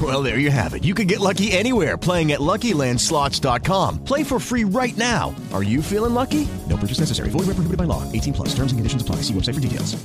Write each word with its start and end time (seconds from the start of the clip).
Well, 0.00 0.22
there 0.22 0.38
you 0.38 0.52
have 0.52 0.74
it. 0.74 0.84
You 0.84 0.94
can 0.94 1.06
get 1.06 1.18
lucky 1.18 1.50
anywhere 1.50 1.96
playing 1.96 2.30
at 2.32 2.40
LuckyLandSlots.com. 2.40 4.04
Play 4.04 4.22
for 4.22 4.38
free 4.38 4.64
right 4.64 4.96
now. 4.96 5.34
Are 5.52 5.64
you 5.64 5.82
feeling 5.82 6.14
lucky? 6.14 6.46
No 6.68 6.76
purchase 6.76 7.00
necessary. 7.00 7.30
Void 7.30 7.46
where 7.48 7.56
prohibited 7.56 7.78
by 7.78 7.84
law. 7.84 8.04
18 8.12 8.34
plus. 8.34 8.48
Terms 8.50 8.70
and 8.70 8.78
conditions 8.78 9.02
apply. 9.02 9.22
See 9.22 9.34
website 9.34 9.54
for 9.54 9.60
details. 9.60 9.96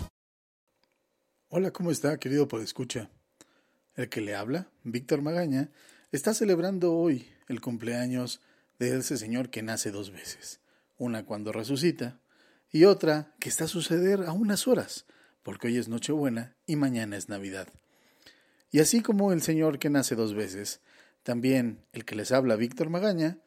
Hola, 1.55 1.69
¿cómo 1.69 1.91
está, 1.91 2.17
querido 2.17 2.47
podescucha? 2.47 3.11
El 3.95 4.09
que 4.09 4.21
le 4.21 4.33
habla, 4.33 4.69
Víctor 4.83 5.21
Magaña, 5.21 5.69
está 6.11 6.33
celebrando 6.33 6.95
hoy 6.95 7.27
el 7.47 7.61
cumpleaños 7.61 8.41
de 8.79 8.97
ese 8.97 9.17
señor 9.17 9.51
que 9.51 9.61
nace 9.61 9.91
dos 9.91 10.09
veces. 10.11 10.61
Una 10.97 11.25
cuando 11.25 11.51
resucita 11.51 12.19
y 12.71 12.85
otra 12.85 13.35
que 13.39 13.49
está 13.49 13.65
a 13.65 13.67
suceder 13.67 14.23
a 14.25 14.31
unas 14.31 14.67
horas, 14.67 15.05
porque 15.43 15.67
hoy 15.67 15.77
es 15.77 15.89
Nochebuena 15.89 16.55
y 16.65 16.75
mañana 16.75 17.17
es 17.17 17.29
Navidad. 17.29 17.67
Y 18.73 18.79
así 18.79 19.01
como 19.01 19.31
el 19.31 19.43
señor 19.43 19.77
que 19.77 19.91
nace 19.91 20.15
dos 20.15 20.33
veces, 20.33 20.81
también 21.21 21.85
el 21.93 22.05
que 22.05 22.15
les 22.15 22.31
habla, 22.31 22.55
Víctor 22.55 22.89
Magaña, 22.89 23.37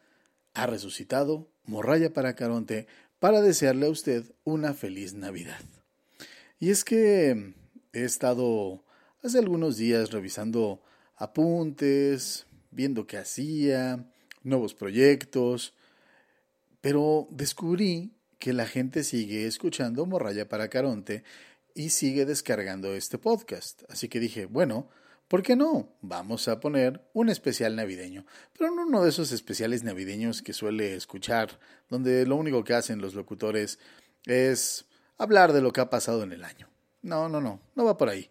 ha 0.54 0.68
resucitado 0.68 1.50
Morraya 1.64 2.12
para 2.12 2.36
Caronte 2.36 2.86
para 3.18 3.42
desearle 3.42 3.86
a 3.86 3.90
usted 3.90 4.22
una 4.44 4.72
feliz 4.72 5.14
Navidad. 5.14 5.60
Y 6.60 6.70
es 6.70 6.84
que 6.84 7.54
he 7.92 8.04
estado 8.04 8.84
hace 9.20 9.40
algunos 9.40 9.76
días 9.76 10.12
revisando 10.12 10.80
apuntes, 11.16 12.46
viendo 12.70 13.08
qué 13.08 13.18
hacía, 13.18 14.08
nuevos 14.44 14.74
proyectos, 14.74 15.74
pero 16.80 17.26
descubrí 17.32 18.12
que 18.38 18.52
la 18.52 18.66
gente 18.66 19.02
sigue 19.02 19.48
escuchando 19.48 20.06
Morraya 20.06 20.48
para 20.48 20.68
Caronte 20.68 21.24
y 21.74 21.90
sigue 21.90 22.26
descargando 22.26 22.94
este 22.94 23.18
podcast. 23.18 23.82
Así 23.88 24.08
que 24.08 24.20
dije, 24.20 24.46
bueno, 24.46 24.88
¿por 25.28 25.42
qué 25.42 25.56
no? 25.56 25.88
Vamos 26.02 26.48
a 26.48 26.60
poner 26.60 27.00
un 27.12 27.28
especial 27.28 27.76
navideño, 27.76 28.24
pero 28.56 28.70
no 28.70 28.86
uno 28.86 29.02
de 29.02 29.10
esos 29.10 29.32
especiales 29.32 29.82
navideños 29.84 30.42
que 30.42 30.52
suele 30.52 30.94
escuchar, 30.94 31.58
donde 31.88 32.26
lo 32.26 32.36
único 32.36 32.64
que 32.64 32.74
hacen 32.74 33.00
los 33.00 33.14
locutores 33.14 33.78
es 34.24 34.86
hablar 35.18 35.52
de 35.52 35.62
lo 35.62 35.72
que 35.72 35.80
ha 35.80 35.90
pasado 35.90 36.22
en 36.22 36.32
el 36.32 36.44
año. 36.44 36.68
No, 37.02 37.28
no, 37.28 37.40
no, 37.40 37.60
no 37.74 37.84
va 37.84 37.96
por 37.96 38.08
ahí. 38.08 38.30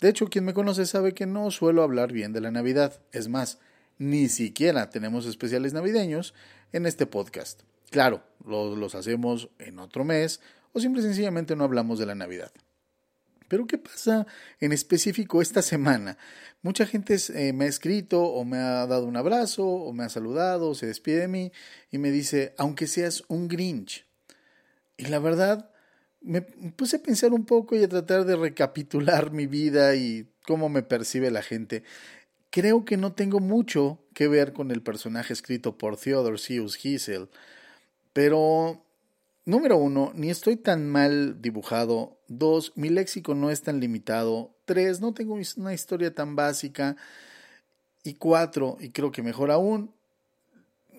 De 0.00 0.08
hecho, 0.08 0.26
quien 0.26 0.44
me 0.44 0.54
conoce 0.54 0.84
sabe 0.84 1.14
que 1.14 1.26
no 1.26 1.50
suelo 1.50 1.82
hablar 1.82 2.12
bien 2.12 2.32
de 2.32 2.40
la 2.40 2.50
Navidad. 2.50 3.00
Es 3.12 3.28
más, 3.28 3.58
ni 3.98 4.28
siquiera 4.28 4.90
tenemos 4.90 5.26
especiales 5.26 5.72
navideños 5.72 6.34
en 6.72 6.86
este 6.86 7.06
podcast. 7.06 7.62
Claro, 7.90 8.22
los, 8.44 8.94
hacemos 8.94 9.48
en 9.58 9.78
otro 9.78 10.04
mes 10.04 10.40
o 10.72 10.80
simple 10.80 11.00
y 11.00 11.04
sencillamente 11.04 11.56
no 11.56 11.64
hablamos 11.64 11.98
de 11.98 12.06
la 12.06 12.14
Navidad. 12.14 12.52
Pero 13.48 13.66
¿qué 13.66 13.78
pasa 13.78 14.26
en 14.60 14.72
específico 14.72 15.42
esta 15.42 15.62
semana? 15.62 16.18
Mucha 16.62 16.86
gente 16.86 17.16
eh, 17.34 17.52
me 17.52 17.66
ha 17.66 17.68
escrito 17.68 18.22
o 18.22 18.44
me 18.44 18.58
ha 18.58 18.86
dado 18.86 19.06
un 19.06 19.16
abrazo 19.16 19.66
o 19.66 19.92
me 19.92 20.04
ha 20.04 20.08
saludado 20.08 20.70
o 20.70 20.74
se 20.74 20.86
despide 20.86 21.20
de 21.20 21.28
mí 21.28 21.52
y 21.90 21.98
me 21.98 22.10
dice, 22.10 22.54
aunque 22.58 22.86
seas 22.86 23.24
un 23.28 23.48
Grinch. 23.48 24.06
Y 24.96 25.06
la 25.06 25.18
verdad, 25.18 25.70
me 26.20 26.42
puse 26.42 26.96
a 26.96 27.02
pensar 27.02 27.32
un 27.32 27.44
poco 27.44 27.76
y 27.76 27.84
a 27.84 27.88
tratar 27.88 28.24
de 28.24 28.36
recapitular 28.36 29.30
mi 29.30 29.46
vida 29.46 29.94
y 29.94 30.28
cómo 30.44 30.68
me 30.68 30.82
percibe 30.82 31.30
la 31.30 31.42
gente. 31.42 31.84
Creo 32.50 32.84
que 32.84 32.96
no 32.96 33.12
tengo 33.12 33.38
mucho 33.38 34.00
que 34.14 34.28
ver 34.28 34.52
con 34.52 34.70
el 34.70 34.82
personaje 34.82 35.32
escrito 35.32 35.76
por 35.76 35.96
Theodore 35.96 36.38
Seuss 36.38 36.76
Giesel, 36.76 37.28
pero 38.12 38.82
número 39.44 39.76
uno, 39.76 40.12
ni 40.14 40.30
estoy 40.30 40.56
tan 40.56 40.88
mal 40.88 41.40
dibujado 41.42 42.15
Dos, 42.28 42.72
mi 42.76 42.88
léxico 42.88 43.34
no 43.34 43.50
es 43.50 43.62
tan 43.62 43.80
limitado. 43.80 44.50
Tres, 44.64 45.00
no 45.00 45.14
tengo 45.14 45.38
una 45.56 45.74
historia 45.74 46.14
tan 46.14 46.36
básica. 46.36 46.96
Y 48.02 48.14
cuatro, 48.14 48.76
y 48.80 48.90
creo 48.90 49.10
que 49.10 49.22
mejor 49.22 49.50
aún, 49.50 49.92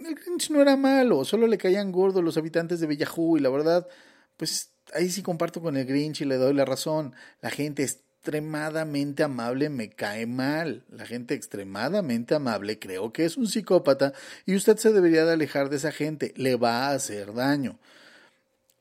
el 0.06 0.16
Grinch 0.16 0.50
no 0.52 0.62
era 0.62 0.76
malo, 0.76 1.26
solo 1.26 1.48
le 1.48 1.58
caían 1.58 1.92
gordos 1.92 2.24
los 2.24 2.38
habitantes 2.38 2.80
de 2.80 2.88
Bellajú 2.88 3.38
y 3.38 3.40
la 3.40 3.50
verdad, 3.50 3.88
pues 4.36 4.72
ahí 4.94 5.10
sí 5.10 5.22
comparto 5.22 5.62
con 5.62 5.78
el 5.78 5.86
Grinch 5.86 6.22
y 6.22 6.26
le 6.26 6.38
doy 6.38 6.54
la 6.54 6.66
razón. 6.66 7.14
La 7.42 7.50
gente 7.50 7.84
extremadamente 7.84 9.24
amable 9.24 9.70
me 9.70 9.90
cae 9.90 10.26
mal. 10.26 10.84
La 10.90 11.06
gente 11.06 11.34
extremadamente 11.34 12.36
amable 12.36 12.80
creo 12.80 13.14
que 13.14 13.26
es 13.26 13.38
un 13.38 13.48
psicópata 13.48 14.14
y 14.46 14.56
usted 14.56 14.78
se 14.78 14.92
debería 14.92 15.26
de 15.26 15.34
alejar 15.34 15.70
de 15.70 15.78
esa 15.78 15.92
gente. 15.92 16.34
Le 16.36 16.56
va 16.56 16.88
a 16.88 16.92
hacer 16.92 17.34
daño. 17.34 17.80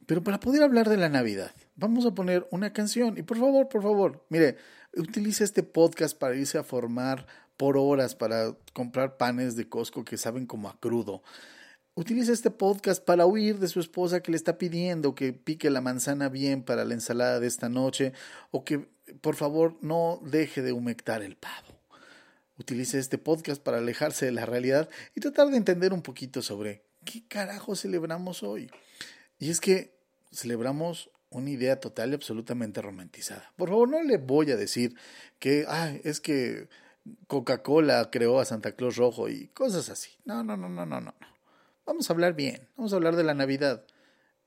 Pero 0.07 0.23
para 0.23 0.41
poder 0.41 0.63
hablar 0.63 0.89
de 0.89 0.97
la 0.97 1.09
Navidad, 1.09 1.53
vamos 1.76 2.06
a 2.06 2.14
poner 2.14 2.46
una 2.50 2.73
canción. 2.73 3.17
Y 3.17 3.23
por 3.23 3.38
favor, 3.38 3.69
por 3.69 3.82
favor, 3.82 4.25
mire, 4.28 4.56
utilice 4.96 5.44
este 5.44 5.62
podcast 5.62 6.19
para 6.19 6.34
irse 6.34 6.58
a 6.58 6.64
formar 6.64 7.26
por 7.56 7.76
horas 7.76 8.14
para 8.14 8.55
comprar 8.73 9.17
panes 9.17 9.56
de 9.56 9.69
Costco 9.69 10.05
que 10.05 10.17
saben 10.17 10.46
como 10.46 10.69
a 10.69 10.78
crudo. 10.78 11.23
Utiliza 11.94 12.32
este 12.32 12.50
podcast 12.50 13.02
para 13.02 13.25
huir 13.25 13.58
de 13.58 13.69
su 13.69 13.81
esposa 13.81 14.20
que 14.20 14.31
le 14.31 14.37
está 14.37 14.58
pidiendo 14.58 15.14
que 15.14 15.32
pique 15.32 15.70
la 15.70 15.81
manzana 15.81 16.28
bien 16.28 16.62
para 16.62 16.84
la 16.84 16.93
ensalada 16.93 17.40
de 17.40 17.46
esta 17.46 17.70
noche 17.70 18.12
o 18.50 18.64
que 18.64 18.87
por 19.23 19.34
favor 19.34 19.78
no 19.81 20.20
deje 20.23 20.61
de 20.61 20.73
humectar 20.73 21.23
el 21.23 21.37
pavo. 21.37 21.81
Utilice 22.58 22.99
este 22.99 23.17
podcast 23.17 23.62
para 23.62 23.78
alejarse 23.78 24.26
de 24.26 24.32
la 24.32 24.44
realidad 24.44 24.90
y 25.14 25.20
tratar 25.20 25.49
de 25.49 25.56
entender 25.56 25.94
un 25.94 26.02
poquito 26.02 26.43
sobre 26.43 26.82
qué 27.05 27.26
carajo 27.26 27.75
celebramos 27.76 28.43
hoy. 28.43 28.70
Y 29.38 29.50
es 29.50 29.61
que 29.61 29.99
celebramos 30.32 31.11
una 31.31 31.50
idea 31.50 31.81
total 31.81 32.11
y 32.11 32.14
absolutamente 32.14 32.81
romantizada. 32.81 33.52
Por 33.56 33.69
favor, 33.69 33.88
no 33.88 34.02
le 34.02 34.19
voy 34.19 34.50
a 34.50 34.56
decir 34.56 34.94
que, 35.38 35.67
es 36.05 36.20
que 36.20 36.69
Coca-Cola 37.26 38.11
creó 38.11 38.40
a 38.40 38.44
Santa 38.44 38.73
Claus 38.73 38.96
Rojo 38.96 39.28
y 39.28 39.49
cosas 39.49 39.90
así. 39.90 40.11
No, 40.25 40.43
no, 40.43 40.56
no, 40.56 40.69
no, 40.69 40.87
no, 40.87 41.00
no. 41.00 41.14
Vamos 41.84 42.08
a 42.08 42.12
hablar 42.12 42.34
bien, 42.34 42.69
vamos 42.76 42.93
a 42.93 42.96
hablar 42.96 43.17
de 43.17 43.25
la 43.25 43.34
Navidad 43.34 43.84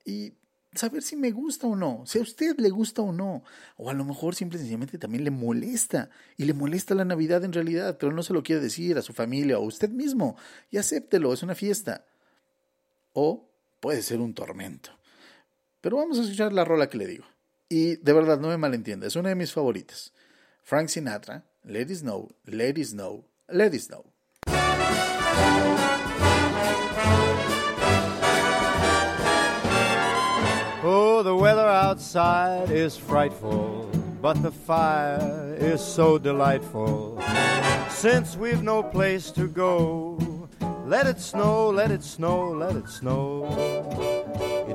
y 0.04 0.34
saber 0.74 1.02
si 1.02 1.16
me 1.16 1.32
gusta 1.32 1.68
o 1.68 1.76
no, 1.76 2.04
si 2.06 2.20
a 2.20 2.22
usted 2.22 2.58
le 2.60 2.70
gusta 2.70 3.02
o 3.02 3.12
no, 3.12 3.44
o 3.78 3.90
a 3.90 3.94
lo 3.94 4.06
mejor 4.06 4.36
simple 4.36 4.58
y 4.58 4.60
sencillamente 4.60 4.98
también 4.98 5.24
le 5.24 5.32
molesta 5.32 6.10
y 6.38 6.46
le 6.46 6.54
molesta 6.54 6.96
la 6.96 7.06
Navidad 7.06 7.44
en 7.44 7.54
realidad, 7.54 7.98
pero 7.98 8.12
no 8.12 8.24
se 8.24 8.34
lo 8.34 8.44
quiere 8.44 8.62
decir 8.62 8.98
a 8.98 9.02
su 9.02 9.14
familia 9.14 9.58
o 9.58 9.64
a 9.64 9.68
usted 9.68 9.90
mismo 9.90 10.36
y 10.70 10.78
acéptelo, 10.78 11.34
es 11.34 11.44
una 11.44 11.56
fiesta. 11.56 12.06
O 13.14 13.50
puede 13.80 14.02
ser 14.02 14.20
un 14.20 14.34
tormento. 14.34 14.92
Pero 15.82 15.98
vamos 15.98 16.20
a 16.20 16.24
escuchar 16.24 16.52
la 16.52 16.66
rola 16.66 16.90
que 16.90 16.98
le 16.98 17.08
digo. 17.08 17.26
Y 17.70 17.96
de 17.98 18.14
verdad, 18.14 18.40
no 18.40 18.50
me 18.50 18.58
malentienda, 18.58 19.08
es 19.08 19.16
una 19.16 19.30
de 19.30 19.36
mis 19.36 19.54
favoritas. 19.54 20.12
Frank 20.64 20.90
Sinatra, 20.90 21.46
Let 21.64 21.90
It 21.90 21.98
Snow, 22.00 22.28
Let 22.46 22.78
It 22.78 22.88
Snow, 22.88 23.26
Let 23.48 23.74
It 23.74 23.82
Snow. 23.82 24.06
Oh, 30.82 31.22
the 31.24 31.36
weather 31.36 31.68
outside 31.68 32.72
is 32.72 32.98
frightful, 32.98 33.90
but 34.22 34.42
the 34.42 34.52
fire 34.52 35.56
is 35.60 35.82
so 35.82 36.18
delightful. 36.18 37.22
Since 37.90 38.38
we've 38.38 38.64
no 38.64 38.82
place 38.82 39.30
to 39.32 39.48
go, 39.48 40.18
let 40.86 41.06
it 41.06 41.20
snow, 41.20 41.70
let 41.70 41.92
it 41.92 42.04
snow, 42.04 42.50
let 42.50 42.76
it 42.76 42.88
snow. 42.88 44.19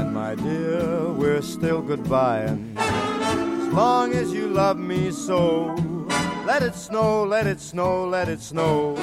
and 0.00 0.14
my 0.14 0.34
dear, 0.34 1.12
we're 1.12 1.42
still 1.42 1.82
goodbying. 1.82 2.74
As 2.76 3.72
long 3.74 4.14
as 4.14 4.32
you 4.32 4.48
love 4.48 4.78
me 4.78 5.10
so, 5.10 5.74
let 6.46 6.62
it 6.62 6.74
snow, 6.74 7.24
let 7.24 7.46
it 7.46 7.60
snow, 7.60 8.08
let 8.08 8.28
it 8.28 8.40
snow. 8.40 8.96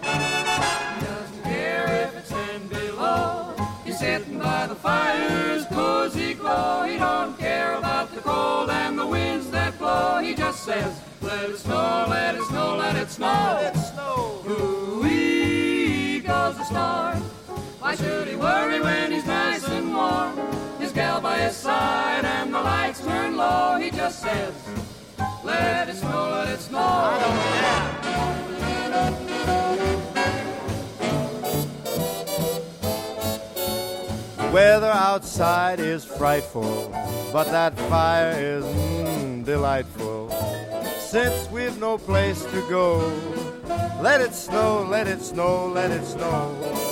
Doesn't 0.00 1.42
care 1.42 2.06
if 2.06 2.16
it's 2.18 2.28
ten 2.28 2.68
below. 2.68 3.54
He's 3.84 3.98
sitting 3.98 4.38
by 4.38 4.68
the 4.68 4.76
fire's 4.76 5.66
cozy 5.66 6.34
glow. 6.34 6.84
He 6.84 6.98
don't 6.98 7.36
care 7.36 7.74
about 7.74 8.14
the 8.14 8.20
cold 8.20 8.70
and 8.70 8.96
the 8.96 9.06
winds 9.06 9.50
that 9.50 9.76
blow. 9.76 10.20
He 10.22 10.34
just 10.34 10.62
says, 10.62 11.00
let 11.20 11.50
it 11.50 11.58
snow, 11.58 12.06
let 12.08 12.36
it 12.36 12.44
snow, 12.44 12.76
let 12.76 12.94
it 12.94 13.10
snow. 13.10 13.58
Let 13.60 13.74
it 13.74 13.80
snow. 13.80 14.44
Ooh-wee 14.48 16.20
goes 16.20 16.56
the 16.58 16.64
star. 16.64 17.20
Why 17.92 17.96
should 17.96 18.26
he 18.26 18.36
worry 18.36 18.80
when 18.80 19.12
he's 19.12 19.26
nice 19.26 19.68
and 19.68 19.94
warm? 19.94 20.34
His 20.80 20.92
gal 20.92 21.20
by 21.20 21.40
his 21.40 21.54
side 21.54 22.24
and 22.24 22.54
the 22.54 22.58
lights 22.58 23.04
turn 23.04 23.36
low. 23.36 23.76
He 23.76 23.90
just 23.90 24.22
says, 24.22 24.54
let 25.44 25.90
it 25.90 25.96
snow, 25.96 26.30
let 26.30 26.48
it 26.48 26.60
snow. 26.60 26.78
I 26.78 27.18
don't 27.20 27.36
care. 34.38 34.52
Weather 34.52 34.86
outside 34.86 35.78
is 35.78 36.02
frightful, 36.02 36.88
but 37.30 37.50
that 37.50 37.78
fire 37.90 38.32
is 38.38 38.64
mm, 38.64 39.44
delightful. 39.44 40.30
Since 40.98 41.50
we've 41.50 41.78
no 41.78 41.98
place 41.98 42.42
to 42.42 42.66
go, 42.70 43.12
let 44.00 44.22
it 44.22 44.32
snow, 44.32 44.82
let 44.88 45.06
it 45.06 45.20
snow, 45.20 45.66
let 45.66 45.90
it 45.90 46.06
snow. 46.06 46.91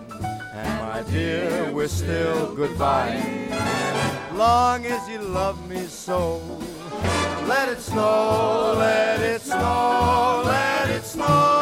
dear, 1.09 1.71
we're 1.73 1.87
still 1.87 2.55
goodbye. 2.55 3.19
Long 4.35 4.85
as 4.85 5.07
you 5.09 5.19
love 5.19 5.57
me 5.69 5.85
so, 5.87 6.41
let 7.47 7.69
it 7.69 7.81
snow, 7.81 8.75
let 8.77 9.19
it 9.19 9.41
snow, 9.41 10.43
let 10.45 10.89
it 10.89 11.03
snow. 11.03 11.61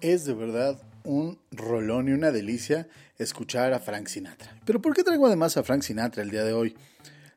Es 0.00 0.24
de 0.24 0.32
verdad 0.32 0.80
un 1.04 1.38
rolón 1.50 2.08
y 2.08 2.12
una 2.12 2.30
delicia 2.30 2.88
escuchar 3.18 3.74
a 3.74 3.80
Frank 3.80 4.06
Sinatra. 4.08 4.56
Pero 4.64 4.80
¿por 4.80 4.94
qué 4.94 5.04
traigo 5.04 5.26
además 5.26 5.58
a 5.58 5.62
Frank 5.62 5.82
Sinatra 5.82 6.22
el 6.22 6.30
día 6.30 6.42
de 6.42 6.54
hoy? 6.54 6.74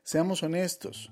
Seamos 0.02 0.42
honestos, 0.42 1.10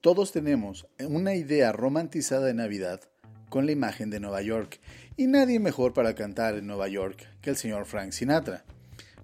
todos 0.00 0.32
tenemos 0.32 0.86
una 1.00 1.34
idea 1.34 1.72
romantizada 1.72 2.46
de 2.46 2.54
Navidad 2.54 3.00
con 3.48 3.66
la 3.66 3.72
imagen 3.72 4.10
de 4.10 4.20
Nueva 4.20 4.42
York 4.42 4.80
y 5.16 5.26
nadie 5.26 5.58
mejor 5.58 5.92
para 5.92 6.14
cantar 6.14 6.54
en 6.54 6.66
Nueva 6.66 6.88
York 6.88 7.26
que 7.40 7.50
el 7.50 7.56
señor 7.56 7.84
Frank 7.84 8.12
Sinatra. 8.12 8.64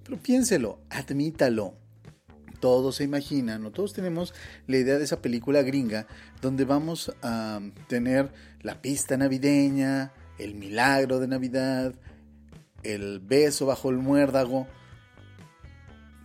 Pero 0.03 0.19
piénselo, 0.19 0.81
admítalo. 0.91 1.75
Todos 2.61 2.97
se 2.97 3.05
imaginan, 3.05 3.65
o 3.67 3.73
todos 3.73 3.93
tenemos 3.93 4.35
la 4.67 4.79
idea 4.79 4.99
de 4.99 5.05
esa 5.05 5.21
película 5.21 5.63
gringa 5.63 6.07
donde 6.41 6.65
vamos 6.65 7.15
a 7.23 7.61
tener 7.89 8.33
la 8.63 8.81
pista 8.81 9.17
navideña, 9.17 10.13
el 10.39 10.55
milagro 10.55 11.21
de 11.21 11.29
Navidad, 11.29 11.95
el 12.83 13.21
beso 13.21 13.67
bajo 13.67 13.91
el 13.91 13.99
muérdago. 13.99 14.67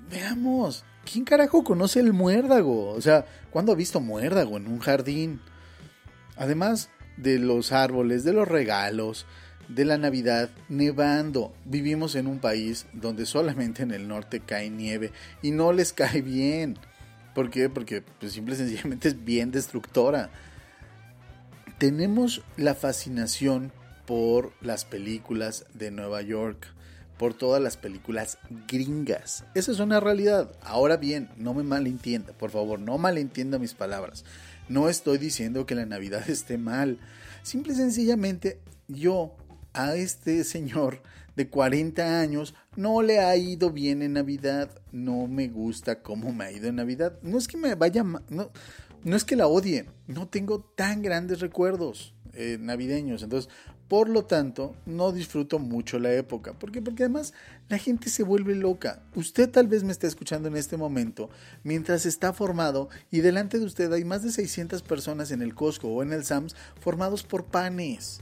Veamos, 0.09 0.85
¿quién 1.05 1.25
carajo 1.25 1.63
conoce 1.63 1.99
el 1.99 2.13
muérdago? 2.13 2.89
O 2.89 3.01
sea, 3.01 3.25
¿cuándo 3.51 3.71
ha 3.71 3.75
visto 3.75 3.99
muérdago 3.99 4.57
en 4.57 4.67
un 4.67 4.79
jardín? 4.79 5.41
Además 6.37 6.89
de 7.17 7.39
los 7.39 7.71
árboles, 7.71 8.23
de 8.23 8.33
los 8.33 8.47
regalos, 8.47 9.25
de 9.67 9.85
la 9.85 9.97
Navidad 9.97 10.49
nevando. 10.67 11.53
Vivimos 11.65 12.15
en 12.15 12.27
un 12.27 12.39
país 12.39 12.87
donde 12.93 13.25
solamente 13.25 13.83
en 13.83 13.91
el 13.91 14.07
norte 14.07 14.39
cae 14.39 14.69
nieve 14.69 15.11
y 15.41 15.51
no 15.51 15.71
les 15.71 15.93
cae 15.93 16.21
bien. 16.21 16.77
¿Por 17.35 17.49
qué? 17.49 17.69
Porque 17.69 18.01
pues, 18.01 18.33
simple 18.33 18.55
y 18.55 18.57
sencillamente 18.57 19.07
es 19.07 19.23
bien 19.23 19.51
destructora. 19.51 20.29
Tenemos 21.77 22.41
la 22.57 22.75
fascinación 22.75 23.71
por 24.05 24.51
las 24.59 24.85
películas 24.85 25.65
de 25.73 25.91
Nueva 25.91 26.21
York, 26.21 26.67
por 27.19 27.33
todas 27.33 27.61
las 27.61 27.75
películas 27.75 28.39
gringas. 28.67 29.43
Esa 29.53 29.73
es 29.73 29.79
una 29.79 29.99
realidad. 29.99 30.49
Ahora 30.61 30.95
bien, 30.95 31.29
no 31.35 31.53
me 31.53 31.63
malentienda, 31.63 32.31
por 32.31 32.49
favor, 32.49 32.79
no 32.79 32.97
malentienda 32.97 33.59
mis 33.59 33.73
palabras. 33.73 34.23
No 34.69 34.87
estoy 34.87 35.17
diciendo 35.17 35.65
que 35.65 35.75
la 35.75 35.85
Navidad 35.85 36.27
esté 36.29 36.57
mal. 36.57 36.97
Simple 37.43 37.73
y 37.73 37.75
sencillamente 37.75 38.61
yo 38.87 39.35
a 39.73 39.95
este 39.95 40.45
señor 40.45 41.03
de 41.35 41.49
40 41.49 42.21
años 42.21 42.55
no 42.77 43.01
le 43.01 43.19
ha 43.19 43.35
ido 43.35 43.69
bien 43.69 44.01
en 44.01 44.13
Navidad. 44.13 44.69
No 44.93 45.27
me 45.27 45.49
gusta 45.49 46.01
cómo 46.01 46.31
me 46.31 46.45
ha 46.45 46.51
ido 46.53 46.69
en 46.69 46.77
Navidad. 46.77 47.19
No 47.21 47.37
es 47.37 47.49
que 47.49 47.57
me 47.57 47.75
vaya 47.75 48.03
no, 48.03 48.49
no 49.03 49.15
es 49.17 49.25
que 49.25 49.35
la 49.35 49.47
odie. 49.47 49.87
No 50.07 50.29
tengo 50.29 50.61
tan 50.61 51.01
grandes 51.01 51.41
recuerdos 51.41 52.13
eh, 52.33 52.57
navideños. 52.61 53.23
Entonces, 53.23 53.51
por 53.89 54.07
lo 54.07 54.23
tanto, 54.23 54.75
no 54.85 55.11
disfruto 55.11 55.57
mucho 55.57 55.97
la 55.97 56.13
época. 56.13 56.53
¿Por 56.53 56.71
qué? 56.71 56.79
Porque 56.79 57.03
además 57.03 57.33
la 57.69 57.79
gente 57.79 58.11
se 58.11 58.21
vuelve 58.21 58.53
loca. 58.53 59.01
Usted 59.15 59.49
tal 59.49 59.67
vez 59.67 59.83
me 59.83 59.91
está 59.91 60.05
escuchando 60.05 60.47
en 60.47 60.55
este 60.55 60.77
momento 60.77 61.31
mientras 61.63 62.05
está 62.05 62.31
formado 62.31 62.89
y 63.09 63.21
delante 63.21 63.57
de 63.57 63.65
usted 63.65 63.91
hay 63.91 64.05
más 64.05 64.21
de 64.21 64.31
600 64.31 64.83
personas 64.83 65.31
en 65.31 65.41
el 65.41 65.55
Costco 65.55 65.87
o 65.87 66.03
en 66.03 66.13
el 66.13 66.23
Sams 66.23 66.55
formados 66.79 67.23
por 67.23 67.45
panes. 67.45 68.21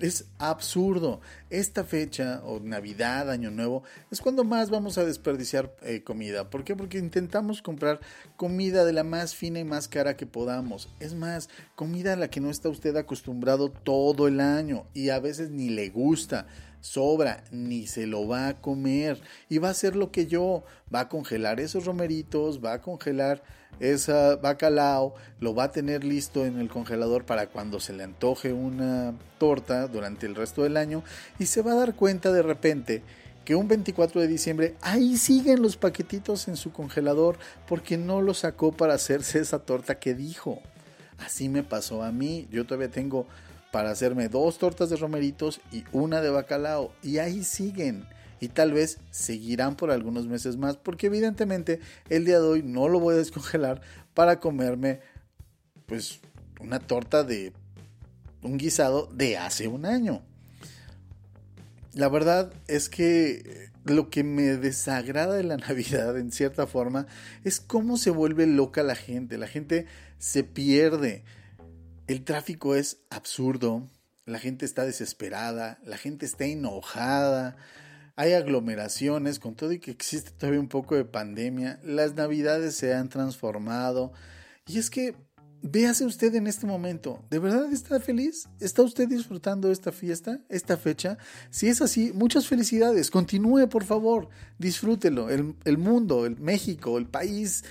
Es 0.00 0.26
absurdo. 0.38 1.20
Esta 1.50 1.84
fecha, 1.84 2.40
o 2.44 2.58
Navidad, 2.58 3.30
Año 3.30 3.50
Nuevo, 3.50 3.82
es 4.10 4.20
cuando 4.20 4.44
más 4.44 4.70
vamos 4.70 4.96
a 4.96 5.04
desperdiciar 5.04 5.74
eh, 5.82 6.02
comida. 6.02 6.48
¿Por 6.48 6.64
qué? 6.64 6.74
Porque 6.74 6.98
intentamos 6.98 7.60
comprar 7.60 8.00
comida 8.36 8.84
de 8.84 8.94
la 8.94 9.04
más 9.04 9.34
fina 9.34 9.60
y 9.60 9.64
más 9.64 9.88
cara 9.88 10.16
que 10.16 10.26
podamos. 10.26 10.88
Es 11.00 11.14
más, 11.14 11.50
comida 11.74 12.14
a 12.14 12.16
la 12.16 12.30
que 12.30 12.40
no 12.40 12.48
está 12.48 12.70
usted 12.70 12.96
acostumbrado 12.96 13.70
todo 13.70 14.26
el 14.26 14.40
año 14.40 14.86
y 14.94 15.10
a 15.10 15.20
veces 15.20 15.50
ni 15.50 15.68
le 15.68 15.90
gusta 15.90 16.46
sobra, 16.80 17.44
ni 17.50 17.86
se 17.86 18.06
lo 18.06 18.26
va 18.26 18.48
a 18.48 18.60
comer 18.60 19.20
y 19.48 19.58
va 19.58 19.68
a 19.68 19.72
hacer 19.72 19.96
lo 19.96 20.10
que 20.10 20.26
yo, 20.26 20.64
va 20.92 21.00
a 21.00 21.08
congelar 21.08 21.60
esos 21.60 21.84
romeritos, 21.84 22.64
va 22.64 22.74
a 22.74 22.80
congelar 22.80 23.42
esa 23.78 24.36
bacalao, 24.36 25.14
lo 25.38 25.54
va 25.54 25.64
a 25.64 25.72
tener 25.72 26.04
listo 26.04 26.44
en 26.44 26.58
el 26.58 26.68
congelador 26.68 27.24
para 27.24 27.46
cuando 27.46 27.80
se 27.80 27.92
le 27.92 28.02
antoje 28.02 28.52
una 28.52 29.14
torta 29.38 29.86
durante 29.86 30.26
el 30.26 30.34
resto 30.34 30.62
del 30.62 30.76
año 30.76 31.02
y 31.38 31.46
se 31.46 31.62
va 31.62 31.72
a 31.72 31.76
dar 31.76 31.94
cuenta 31.94 32.32
de 32.32 32.42
repente 32.42 33.02
que 33.44 33.54
un 33.54 33.68
24 33.68 34.20
de 34.20 34.28
diciembre 34.28 34.74
ahí 34.82 35.16
siguen 35.16 35.62
los 35.62 35.76
paquetitos 35.76 36.48
en 36.48 36.56
su 36.56 36.72
congelador 36.72 37.38
porque 37.66 37.96
no 37.96 38.20
lo 38.20 38.34
sacó 38.34 38.72
para 38.72 38.94
hacerse 38.94 39.38
esa 39.38 39.60
torta 39.60 39.98
que 39.98 40.14
dijo. 40.14 40.60
Así 41.18 41.48
me 41.48 41.62
pasó 41.62 42.02
a 42.02 42.12
mí, 42.12 42.48
yo 42.50 42.64
todavía 42.64 42.90
tengo 42.90 43.26
para 43.72 43.90
hacerme 43.90 44.28
dos 44.28 44.58
tortas 44.58 44.90
de 44.90 44.96
romeritos 44.96 45.60
y 45.72 45.84
una 45.92 46.20
de 46.20 46.30
bacalao. 46.30 46.92
Y 47.02 47.18
ahí 47.18 47.44
siguen. 47.44 48.04
Y 48.40 48.48
tal 48.48 48.72
vez 48.72 48.98
seguirán 49.10 49.76
por 49.76 49.90
algunos 49.90 50.26
meses 50.26 50.56
más 50.56 50.76
porque 50.76 51.08
evidentemente 51.08 51.80
el 52.08 52.24
día 52.24 52.40
de 52.40 52.46
hoy 52.46 52.62
no 52.62 52.88
lo 52.88 52.98
voy 52.98 53.14
a 53.14 53.18
descongelar 53.18 53.82
para 54.14 54.40
comerme 54.40 55.00
pues 55.86 56.20
una 56.58 56.78
torta 56.78 57.22
de 57.22 57.52
un 58.42 58.56
guisado 58.56 59.08
de 59.12 59.36
hace 59.36 59.68
un 59.68 59.84
año. 59.84 60.22
La 61.92 62.08
verdad 62.08 62.52
es 62.66 62.88
que 62.88 63.70
lo 63.84 64.10
que 64.10 64.24
me 64.24 64.56
desagrada 64.56 65.34
de 65.34 65.42
la 65.42 65.56
Navidad 65.68 66.16
en 66.18 66.32
cierta 66.32 66.66
forma 66.66 67.06
es 67.44 67.60
cómo 67.60 67.96
se 67.96 68.10
vuelve 68.10 68.46
loca 68.46 68.82
la 68.82 68.94
gente. 68.94 69.38
La 69.38 69.48
gente 69.48 69.86
se 70.18 70.44
pierde. 70.44 71.24
El 72.10 72.24
tráfico 72.24 72.74
es 72.74 72.98
absurdo, 73.08 73.88
la 74.26 74.40
gente 74.40 74.66
está 74.66 74.84
desesperada, 74.84 75.78
la 75.84 75.96
gente 75.96 76.26
está 76.26 76.44
enojada, 76.44 77.56
hay 78.16 78.32
aglomeraciones, 78.32 79.38
con 79.38 79.54
todo 79.54 79.70
y 79.70 79.78
que 79.78 79.92
existe 79.92 80.32
todavía 80.32 80.58
un 80.58 80.66
poco 80.66 80.96
de 80.96 81.04
pandemia, 81.04 81.78
las 81.84 82.16
navidades 82.16 82.74
se 82.74 82.94
han 82.94 83.10
transformado. 83.10 84.12
Y 84.66 84.80
es 84.80 84.90
que, 84.90 85.14
véase 85.62 86.04
usted 86.04 86.34
en 86.34 86.48
este 86.48 86.66
momento, 86.66 87.24
¿de 87.30 87.38
verdad 87.38 87.72
está 87.72 88.00
feliz? 88.00 88.48
¿Está 88.58 88.82
usted 88.82 89.06
disfrutando 89.06 89.70
esta 89.70 89.92
fiesta, 89.92 90.40
esta 90.48 90.76
fecha? 90.76 91.16
Si 91.50 91.68
es 91.68 91.80
así, 91.80 92.10
muchas 92.12 92.48
felicidades, 92.48 93.08
continúe 93.08 93.68
por 93.68 93.84
favor, 93.84 94.30
disfrútelo, 94.58 95.30
el, 95.30 95.54
el 95.64 95.78
mundo, 95.78 96.26
el 96.26 96.40
México, 96.40 96.98
el 96.98 97.06
país 97.06 97.62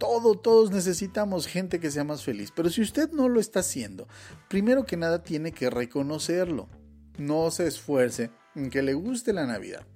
todo, 0.00 0.34
todos 0.34 0.70
necesitamos 0.70 1.46
gente 1.46 1.78
que 1.78 1.90
sea 1.90 2.04
más 2.04 2.24
feliz. 2.24 2.50
Pero 2.56 2.70
si 2.70 2.80
usted 2.80 3.10
no 3.12 3.28
lo 3.28 3.38
está 3.38 3.60
haciendo, 3.60 4.08
primero 4.48 4.86
que 4.86 4.96
nada 4.96 5.22
tiene 5.22 5.52
que 5.52 5.68
reconocerlo. 5.68 6.70
No 7.18 7.50
se 7.50 7.66
esfuerce 7.66 8.30
en 8.54 8.70
que 8.70 8.80
le 8.80 8.94
guste 8.94 9.34
la 9.34 9.46
Navidad. 9.46 9.86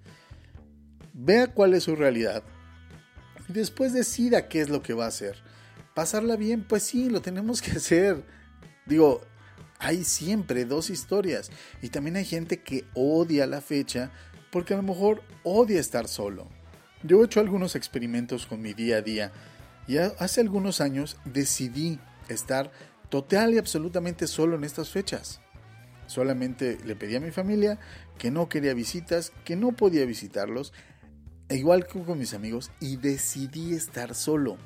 Vea 1.15 1.47
cuál 1.47 1.73
es 1.73 1.85
su 1.85 1.97
realidad. 1.97 2.43
Y 3.49 3.55
después 3.55 3.95
decida 3.95 4.47
qué 4.47 4.61
es 4.61 4.69
lo 4.69 4.83
que 4.83 4.93
va 4.93 5.07
a 5.07 5.09
hacer. 5.09 5.43
Pasarla 5.95 6.37
bien, 6.37 6.65
pues 6.69 6.83
sí, 6.83 7.09
lo 7.09 7.23
tenemos 7.23 7.63
que 7.63 7.73
hacer. 7.73 8.23
Digo, 8.85 9.23
hay 9.79 10.05
siempre 10.05 10.67
dos 10.67 10.91
historias. 10.91 11.51
Y 11.81 11.89
también 11.89 12.17
hay 12.17 12.27
gente 12.27 12.63
que 12.63 12.85
odia 12.93 13.47
la 13.47 13.63
fecha 13.63 14.11
porque 14.53 14.75
a 14.75 14.77
lo 14.77 14.83
mejor 14.83 15.23
odia 15.45 15.81
estar 15.81 16.09
solo. 16.09 16.47
Yo 17.03 17.23
he 17.23 17.25
hecho 17.25 17.41
algunos 17.41 17.75
experimentos 17.75 18.45
con 18.45 18.61
mi 18.61 18.75
día 18.75 18.99
a 18.99 19.03
día 19.03 19.33
y 19.87 19.99
hace 19.99 20.41
algunos 20.41 20.81
años 20.81 21.17
decidí 21.25 21.99
estar 22.29 22.71
total 23.09 23.55
y 23.55 23.59
absolutamente 23.59 24.27
solo 24.27 24.57
en 24.57 24.65
estas 24.65 24.91
fechas. 24.91 25.41
Solamente 26.07 26.79
le 26.85 26.97
pedí 26.97 27.17
a 27.17 27.21
mi 27.21 27.31
familia 27.31 27.79
que 28.19 28.31
no 28.31 28.49
quería 28.49 28.75
visitas, 28.75 29.33
que 29.45 29.57
no 29.57 29.73
podía 29.73 30.05
visitarlos, 30.05 30.73
e 31.49 31.57
igual 31.57 31.87
que 31.87 32.03
con 32.03 32.19
mis 32.19 32.35
amigos, 32.35 32.71
y 32.81 32.97
decidí 32.97 33.75
estar 33.75 34.15
solo. 34.15 34.57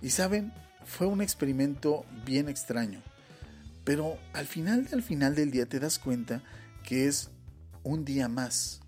Y 0.00 0.10
saben, 0.10 0.52
fue 0.84 1.06
un 1.06 1.22
experimento 1.22 2.04
bien 2.24 2.48
extraño. 2.48 3.02
Pero 3.84 4.18
al 4.32 4.46
final, 4.46 4.88
al 4.92 5.02
final 5.02 5.34
del 5.34 5.50
día 5.50 5.66
te 5.66 5.80
das 5.80 5.98
cuenta 5.98 6.42
que 6.84 7.06
es 7.08 7.30
un 7.82 8.04
día 8.04 8.28
más 8.28 8.81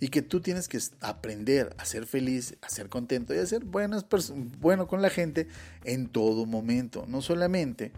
y 0.00 0.08
que 0.08 0.22
tú 0.22 0.40
tienes 0.40 0.68
que 0.68 0.78
aprender 1.00 1.74
a 1.78 1.84
ser 1.84 2.06
feliz, 2.06 2.56
a 2.62 2.68
ser 2.68 2.88
contento 2.88 3.34
y 3.34 3.38
a 3.38 3.46
ser 3.46 3.64
bueno 3.64 4.86
con 4.86 5.02
la 5.02 5.10
gente 5.10 5.48
en 5.84 6.08
todo 6.08 6.46
momento, 6.46 7.04
no 7.08 7.22
solamente 7.22 7.92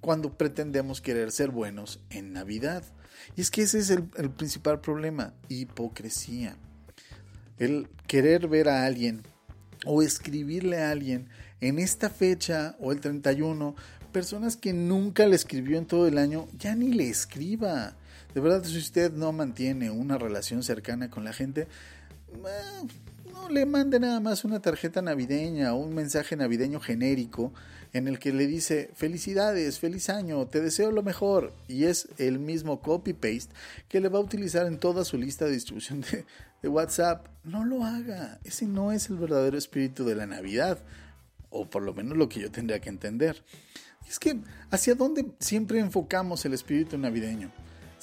cuando 0.00 0.36
pretendemos 0.36 1.00
querer 1.00 1.32
ser 1.32 1.50
buenos 1.50 2.00
en 2.10 2.34
Navidad. 2.34 2.84
Y 3.36 3.40
es 3.40 3.50
que 3.50 3.62
ese 3.62 3.78
es 3.78 3.88
el, 3.88 4.04
el 4.18 4.28
principal 4.28 4.80
problema, 4.80 5.32
hipocresía. 5.48 6.56
El 7.58 7.88
querer 8.06 8.48
ver 8.48 8.68
a 8.68 8.84
alguien 8.84 9.22
o 9.86 10.02
escribirle 10.02 10.82
a 10.82 10.90
alguien 10.90 11.28
en 11.60 11.78
esta 11.78 12.10
fecha 12.10 12.76
o 12.80 12.92
el 12.92 13.00
31, 13.00 13.74
personas 14.12 14.56
que 14.56 14.74
nunca 14.74 15.26
le 15.26 15.36
escribió 15.36 15.78
en 15.78 15.86
todo 15.86 16.06
el 16.06 16.18
año, 16.18 16.48
ya 16.58 16.74
ni 16.74 16.92
le 16.92 17.08
escriba 17.08 17.96
de 18.34 18.40
verdad, 18.40 18.64
si 18.64 18.76
usted 18.78 19.12
no 19.12 19.32
mantiene 19.32 19.90
una 19.90 20.18
relación 20.18 20.64
cercana 20.64 21.08
con 21.08 21.22
la 21.22 21.32
gente, 21.32 21.68
eh, 22.32 22.86
no 23.32 23.48
le 23.48 23.64
mande 23.64 24.00
nada 24.00 24.18
más 24.18 24.44
una 24.44 24.60
tarjeta 24.60 25.02
navideña 25.02 25.72
o 25.72 25.76
un 25.76 25.94
mensaje 25.94 26.36
navideño 26.36 26.80
genérico 26.80 27.52
en 27.92 28.08
el 28.08 28.18
que 28.18 28.32
le 28.32 28.48
dice 28.48 28.90
felicidades, 28.94 29.78
feliz 29.78 30.10
año, 30.10 30.44
te 30.48 30.60
deseo 30.60 30.90
lo 30.90 31.04
mejor. 31.04 31.52
Y 31.68 31.84
es 31.84 32.08
el 32.18 32.40
mismo 32.40 32.82
copy-paste 32.82 33.54
que 33.88 34.00
le 34.00 34.08
va 34.08 34.18
a 34.18 34.22
utilizar 34.22 34.66
en 34.66 34.78
toda 34.78 35.04
su 35.04 35.16
lista 35.16 35.44
de 35.44 35.52
distribución 35.52 36.00
de, 36.00 36.24
de 36.60 36.68
WhatsApp. 36.68 37.28
No 37.44 37.64
lo 37.64 37.84
haga. 37.84 38.40
Ese 38.42 38.66
no 38.66 38.90
es 38.90 39.10
el 39.10 39.16
verdadero 39.16 39.56
espíritu 39.56 40.04
de 40.04 40.16
la 40.16 40.26
Navidad. 40.26 40.80
O 41.50 41.70
por 41.70 41.82
lo 41.82 41.94
menos 41.94 42.18
lo 42.18 42.28
que 42.28 42.40
yo 42.40 42.50
tendría 42.50 42.80
que 42.80 42.88
entender. 42.88 43.44
Es 44.08 44.18
que, 44.18 44.40
¿hacia 44.70 44.96
dónde 44.96 45.26
siempre 45.38 45.78
enfocamos 45.78 46.44
el 46.44 46.52
espíritu 46.54 46.98
navideño? 46.98 47.52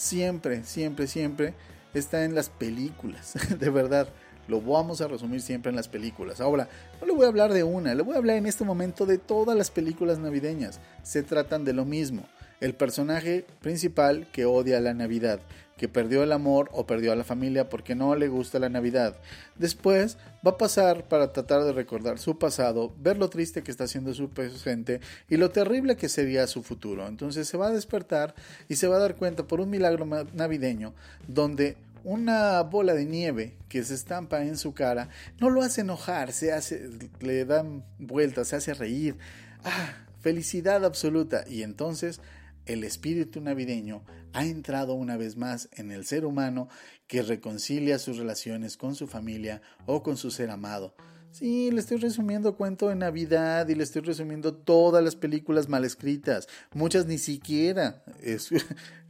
Siempre, 0.01 0.63
siempre, 0.63 1.07
siempre 1.07 1.53
está 1.93 2.25
en 2.25 2.33
las 2.33 2.49
películas, 2.49 3.33
de 3.59 3.69
verdad. 3.69 4.09
Lo 4.47 4.59
vamos 4.59 4.99
a 4.99 5.07
resumir 5.07 5.41
siempre 5.41 5.69
en 5.69 5.75
las 5.75 5.87
películas. 5.87 6.41
Ahora, 6.41 6.67
no 6.99 7.07
le 7.07 7.13
voy 7.13 7.25
a 7.25 7.29
hablar 7.29 7.53
de 7.53 7.63
una, 7.63 7.93
le 7.93 8.01
voy 8.01 8.15
a 8.15 8.17
hablar 8.17 8.37
en 8.37 8.47
este 8.47 8.65
momento 8.65 9.05
de 9.05 9.19
todas 9.19 9.55
las 9.55 9.69
películas 9.69 10.17
navideñas. 10.17 10.79
Se 11.03 11.21
tratan 11.21 11.63
de 11.63 11.73
lo 11.73 11.85
mismo. 11.85 12.23
El 12.59 12.73
personaje 12.73 13.45
principal 13.61 14.27
que 14.31 14.45
odia 14.45 14.79
la 14.81 14.93
Navidad, 14.93 15.39
que 15.81 15.89
perdió 15.89 16.21
el 16.21 16.31
amor 16.31 16.69
o 16.73 16.85
perdió 16.85 17.11
a 17.11 17.15
la 17.15 17.23
familia 17.23 17.67
porque 17.67 17.95
no 17.95 18.15
le 18.15 18.27
gusta 18.27 18.59
la 18.59 18.69
Navidad. 18.69 19.15
Después 19.55 20.19
va 20.45 20.51
a 20.51 20.57
pasar 20.59 21.05
para 21.05 21.33
tratar 21.33 21.63
de 21.63 21.73
recordar 21.73 22.19
su 22.19 22.37
pasado, 22.37 22.93
ver 22.99 23.17
lo 23.17 23.31
triste 23.31 23.63
que 23.63 23.71
está 23.71 23.85
haciendo 23.85 24.13
su 24.13 24.29
presente 24.29 25.01
y 25.27 25.37
lo 25.37 25.49
terrible 25.49 25.95
que 25.95 26.07
sería 26.07 26.45
su 26.45 26.61
futuro. 26.61 27.07
Entonces 27.07 27.47
se 27.47 27.57
va 27.57 27.69
a 27.69 27.71
despertar 27.71 28.35
y 28.69 28.75
se 28.75 28.87
va 28.87 28.97
a 28.97 28.99
dar 28.99 29.15
cuenta 29.15 29.47
por 29.47 29.59
un 29.59 29.71
milagro 29.71 30.05
navideño 30.05 30.93
donde 31.27 31.77
una 32.03 32.61
bola 32.61 32.93
de 32.93 33.05
nieve 33.05 33.55
que 33.67 33.83
se 33.83 33.95
estampa 33.95 34.43
en 34.43 34.59
su 34.59 34.75
cara 34.75 35.09
no 35.39 35.49
lo 35.49 35.63
hace 35.63 35.81
enojar, 35.81 36.31
se 36.31 36.53
hace, 36.53 36.91
le 37.21 37.43
dan 37.43 37.83
vueltas, 37.97 38.49
se 38.49 38.55
hace 38.55 38.75
reír. 38.75 39.17
Ah, 39.63 39.95
felicidad 40.19 40.85
absoluta. 40.85 41.43
Y 41.47 41.63
entonces 41.63 42.21
el 42.65 42.83
espíritu 42.83 43.41
navideño 43.41 44.03
ha 44.33 44.45
entrado 44.45 44.93
una 44.93 45.17
vez 45.17 45.37
más 45.37 45.69
en 45.73 45.91
el 45.91 46.05
ser 46.05 46.25
humano 46.25 46.69
que 47.07 47.21
reconcilia 47.21 47.99
sus 47.99 48.17
relaciones 48.17 48.77
con 48.77 48.95
su 48.95 49.07
familia 49.07 49.61
o 49.85 50.03
con 50.03 50.17
su 50.17 50.31
ser 50.31 50.49
amado. 50.49 50.95
Sí, 51.31 51.71
le 51.71 51.79
estoy 51.79 51.97
resumiendo 51.97 52.57
cuento 52.57 52.89
de 52.89 52.95
Navidad 52.95 53.69
y 53.69 53.75
le 53.75 53.83
estoy 53.83 54.01
resumiendo 54.01 54.53
todas 54.53 55.01
las 55.01 55.15
películas 55.15 55.69
mal 55.69 55.85
escritas. 55.85 56.49
Muchas 56.73 57.05
ni 57.05 57.17
siquiera 57.17 58.03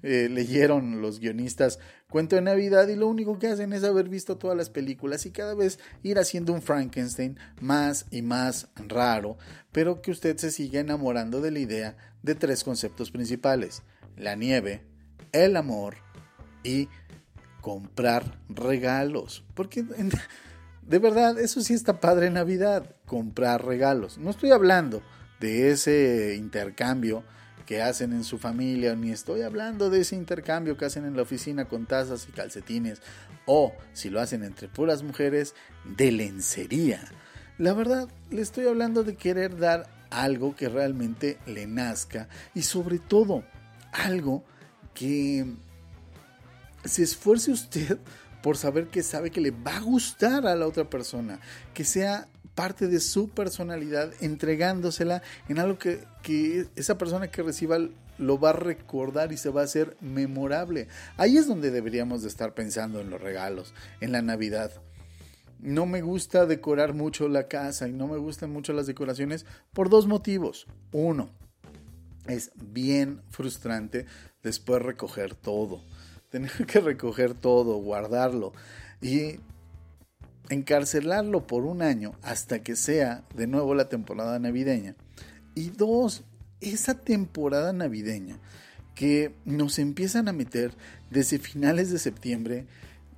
eh, 0.03 0.29
leyeron 0.29 1.01
los 1.01 1.19
guionistas 1.19 1.79
cuento 2.11 2.35
de 2.35 2.43
Navidad 2.43 2.87
y 2.89 2.95
lo 2.95 3.07
único 3.07 3.39
que 3.39 3.47
hacen 3.47 3.73
es 3.73 3.83
haber 3.83 4.07
visto 4.07 4.37
todas 4.37 4.55
las 4.55 4.69
películas 4.69 5.25
y 5.25 5.31
cada 5.31 5.55
vez 5.55 5.79
ir 6.03 6.19
haciendo 6.19 6.53
un 6.53 6.61
Frankenstein 6.61 7.39
más 7.59 8.05
y 8.11 8.21
más 8.21 8.67
raro, 8.75 9.37
pero 9.71 10.03
que 10.03 10.11
usted 10.11 10.37
se 10.37 10.51
siga 10.51 10.79
enamorando 10.79 11.41
de 11.41 11.51
la 11.51 11.59
idea 11.59 11.97
de 12.23 12.35
tres 12.35 12.63
conceptos 12.63 13.11
principales. 13.11 13.83
La 14.17 14.35
nieve, 14.35 14.81
el 15.31 15.55
amor 15.55 15.95
y 16.63 16.89
comprar 17.61 18.39
regalos. 18.49 19.43
Porque 19.53 19.85
de 20.91 20.99
verdad, 20.99 21.39
eso 21.39 21.61
sí 21.61 21.73
está 21.73 21.99
padre 21.99 22.27
en 22.27 22.33
Navidad, 22.33 22.95
comprar 23.05 23.65
regalos. 23.65 24.17
No 24.17 24.29
estoy 24.29 24.51
hablando 24.51 25.01
de 25.39 25.71
ese 25.71 26.35
intercambio 26.37 27.23
que 27.65 27.81
hacen 27.81 28.11
en 28.11 28.23
su 28.23 28.37
familia, 28.37 28.95
ni 28.95 29.11
estoy 29.11 29.43
hablando 29.43 29.89
de 29.89 30.01
ese 30.01 30.15
intercambio 30.15 30.75
que 30.75 30.85
hacen 30.85 31.05
en 31.05 31.15
la 31.15 31.21
oficina 31.21 31.65
con 31.65 31.85
tazas 31.85 32.27
y 32.27 32.31
calcetines, 32.33 33.01
o 33.45 33.73
si 33.93 34.09
lo 34.09 34.19
hacen 34.19 34.43
entre 34.43 34.67
puras 34.67 35.03
mujeres, 35.03 35.55
de 35.85 36.11
lencería. 36.11 37.01
La 37.57 37.73
verdad, 37.73 38.09
le 38.29 38.41
estoy 38.41 38.67
hablando 38.67 39.03
de 39.03 39.15
querer 39.15 39.57
dar 39.57 39.87
algo 40.11 40.55
que 40.55 40.69
realmente 40.69 41.39
le 41.47 41.65
nazca 41.65 42.27
y 42.53 42.61
sobre 42.61 42.99
todo 42.99 43.43
algo 43.91 44.43
que 44.93 45.45
se 46.85 47.03
esfuerce 47.03 47.51
usted 47.51 47.97
por 48.41 48.57
saber 48.57 48.87
que 48.87 49.03
sabe 49.03 49.31
que 49.31 49.41
le 49.41 49.51
va 49.51 49.77
a 49.77 49.81
gustar 49.81 50.45
a 50.47 50.55
la 50.55 50.67
otra 50.67 50.89
persona, 50.89 51.39
que 51.73 51.83
sea 51.83 52.27
parte 52.55 52.87
de 52.87 52.99
su 52.99 53.29
personalidad 53.29 54.11
entregándosela 54.19 55.21
en 55.47 55.59
algo 55.59 55.77
que, 55.77 56.03
que, 56.21 56.67
esa 56.75 56.97
persona 56.97 57.29
que 57.29 57.43
reciba 57.43 57.77
lo 58.17 58.39
va 58.39 58.49
a 58.49 58.53
recordar 58.53 59.31
y 59.31 59.37
se 59.37 59.49
va 59.49 59.61
a 59.61 59.65
hacer 59.65 59.95
memorable. 60.01 60.87
Ahí 61.17 61.37
es 61.37 61.47
donde 61.47 61.71
deberíamos 61.71 62.21
de 62.21 62.27
estar 62.27 62.53
pensando 62.53 62.99
en 62.99 63.09
los 63.09 63.21
regalos, 63.21 63.73
en 63.99 64.11
la 64.11 64.21
Navidad. 64.21 64.71
No 65.61 65.85
me 65.85 66.01
gusta 66.01 66.45
decorar 66.45 66.93
mucho 66.93 67.27
la 67.27 67.47
casa 67.47 67.87
y 67.87 67.93
no 67.93 68.07
me 68.07 68.17
gustan 68.17 68.51
mucho 68.51 68.73
las 68.73 68.87
decoraciones 68.87 69.45
por 69.73 69.89
dos 69.89 70.07
motivos. 70.07 70.67
Uno, 70.91 71.29
es 72.27 72.51
bien 72.55 73.21
frustrante 73.29 74.05
después 74.43 74.81
recoger 74.81 75.35
todo 75.35 75.81
tener 76.31 76.51
que 76.65 76.79
recoger 76.79 77.33
todo, 77.35 77.75
guardarlo 77.75 78.53
y 79.01 79.35
encarcelarlo 80.49 81.45
por 81.45 81.65
un 81.65 81.81
año 81.81 82.13
hasta 82.23 82.63
que 82.63 82.75
sea 82.75 83.23
de 83.35 83.47
nuevo 83.47 83.75
la 83.75 83.89
temporada 83.89 84.39
navideña. 84.39 84.95
Y 85.53 85.69
dos, 85.69 86.23
esa 86.61 86.95
temporada 86.95 87.73
navideña 87.73 88.39
que 88.95 89.33
nos 89.45 89.77
empiezan 89.77 90.27
a 90.27 90.33
meter 90.33 90.73
desde 91.09 91.37
finales 91.37 91.91
de 91.91 91.99
septiembre, 91.99 92.65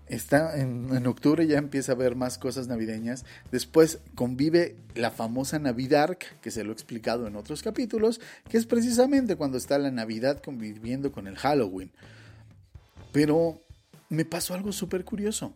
está 0.08 0.60
en, 0.60 1.08
octubre 1.08 1.46
ya 1.48 1.58
empieza 1.58 1.92
a 1.92 1.96
haber 1.96 2.16
más 2.16 2.38
cosas 2.38 2.68
navideñas. 2.68 3.26
Después 3.52 4.00
convive 4.16 4.76
la 4.96 5.12
famosa 5.12 5.60
Navidad, 5.60 6.18
que 6.42 6.52
se 6.52 6.64
lo 6.64 6.72
he 6.72 6.74
explicado 6.74 7.28
en 7.28 7.36
otros 7.36 7.64
capítulos, 7.64 8.20
que 8.50 8.58
es 8.58 8.66
precisamente 8.66 9.36
cuando 9.36 9.58
está 9.58 9.78
la 9.78 9.92
Navidad 9.92 10.42
conviviendo 10.42 11.12
con 11.12 11.28
el 11.28 11.38
Halloween. 11.38 11.92
Pero 13.12 13.64
me 14.10 14.26
pasó 14.26 14.54
algo 14.54 14.72
súper 14.72 15.06
curioso. 15.06 15.56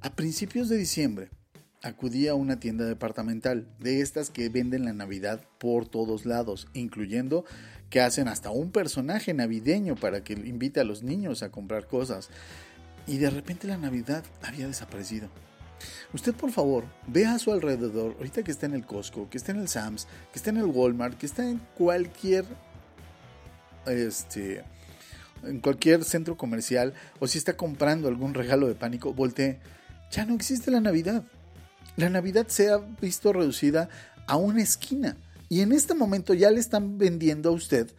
A 0.00 0.14
principios 0.14 0.68
de 0.68 0.76
diciembre 0.76 1.30
acudí 1.82 2.28
a 2.28 2.34
una 2.34 2.58
tienda 2.58 2.86
departamental 2.86 3.68
de 3.78 4.00
estas 4.00 4.30
que 4.30 4.48
venden 4.48 4.86
la 4.86 4.94
Navidad 4.94 5.42
por 5.58 5.86
todos 5.86 6.24
lados, 6.24 6.66
incluyendo 6.72 7.44
que 7.90 8.00
hacen 8.00 8.26
hasta 8.26 8.50
un 8.50 8.70
personaje 8.70 9.34
navideño 9.34 9.94
para 9.94 10.24
que 10.24 10.32
invite 10.32 10.80
a 10.80 10.84
los 10.84 11.02
niños 11.02 11.42
a 11.42 11.50
comprar 11.50 11.86
cosas. 11.86 12.30
Y 13.06 13.18
de 13.18 13.30
repente 13.30 13.66
la 13.66 13.76
Navidad 13.76 14.24
había 14.42 14.66
desaparecido. 14.66 15.28
Usted 16.12 16.34
por 16.34 16.50
favor 16.50 16.84
vea 17.06 17.34
a 17.34 17.38
su 17.38 17.52
alrededor, 17.52 18.14
ahorita 18.18 18.42
que 18.42 18.50
está 18.50 18.66
en 18.66 18.74
el 18.74 18.86
Costco, 18.86 19.28
que 19.28 19.36
está 19.36 19.52
en 19.52 19.58
el 19.58 19.68
Sam's, 19.68 20.06
que 20.32 20.38
está 20.38 20.50
en 20.50 20.58
el 20.58 20.66
Walmart, 20.66 21.18
que 21.18 21.26
está 21.26 21.48
en 21.48 21.60
cualquier 21.74 22.44
este 23.86 24.64
en 25.42 25.60
cualquier 25.60 26.04
centro 26.04 26.36
comercial 26.36 26.94
o 27.20 27.26
si 27.26 27.36
está 27.36 27.56
comprando 27.56 28.08
algún 28.08 28.32
regalo 28.32 28.66
de 28.66 28.74
pánico, 28.74 29.12
voltee. 29.12 29.58
Ya 30.10 30.24
no 30.24 30.34
existe 30.34 30.70
la 30.70 30.80
Navidad. 30.80 31.24
La 31.96 32.08
Navidad 32.08 32.46
se 32.48 32.70
ha 32.70 32.78
visto 32.78 33.32
reducida 33.32 33.88
a 34.26 34.36
una 34.36 34.62
esquina. 34.62 35.16
Y 35.48 35.60
en 35.60 35.72
este 35.72 35.94
momento 35.94 36.32
ya 36.32 36.50
le 36.50 36.60
están 36.60 36.96
vendiendo 36.96 37.50
a 37.50 37.52
usted 37.52 37.90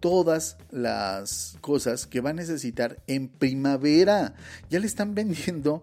todas 0.00 0.56
las 0.70 1.56
cosas 1.60 2.06
que 2.06 2.20
va 2.20 2.30
a 2.30 2.34
necesitar 2.34 3.02
en 3.06 3.28
primavera. 3.28 4.34
Ya 4.70 4.80
le 4.80 4.86
están 4.86 5.14
vendiendo 5.14 5.82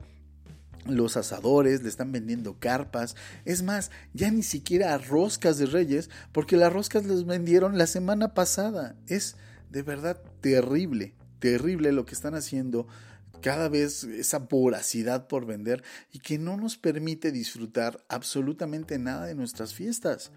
los 0.85 1.17
asadores, 1.17 1.83
le 1.83 1.89
están 1.89 2.11
vendiendo 2.11 2.59
carpas. 2.59 3.15
Es 3.45 3.63
más, 3.63 3.91
ya 4.13 4.31
ni 4.31 4.43
siquiera 4.43 4.97
roscas 4.97 5.57
de 5.57 5.65
reyes, 5.65 6.09
porque 6.31 6.57
las 6.57 6.73
roscas 6.73 7.05
les 7.05 7.25
vendieron 7.25 7.77
la 7.77 7.87
semana 7.87 8.33
pasada. 8.33 8.95
Es 9.07 9.35
de 9.69 9.81
verdad 9.81 10.21
terrible, 10.41 11.15
terrible 11.39 11.91
lo 11.91 12.05
que 12.05 12.13
están 12.13 12.35
haciendo 12.35 12.87
cada 13.41 13.67
vez 13.67 14.05
esa 14.05 14.39
voracidad 14.39 15.27
por 15.27 15.45
vender 15.45 15.83
y 16.11 16.19
que 16.19 16.37
no 16.37 16.55
nos 16.55 16.77
permite 16.77 17.31
disfrutar 17.31 18.03
absolutamente 18.07 18.97
nada 18.97 19.25
de 19.25 19.35
nuestras 19.35 19.73
fiestas. 19.73 20.31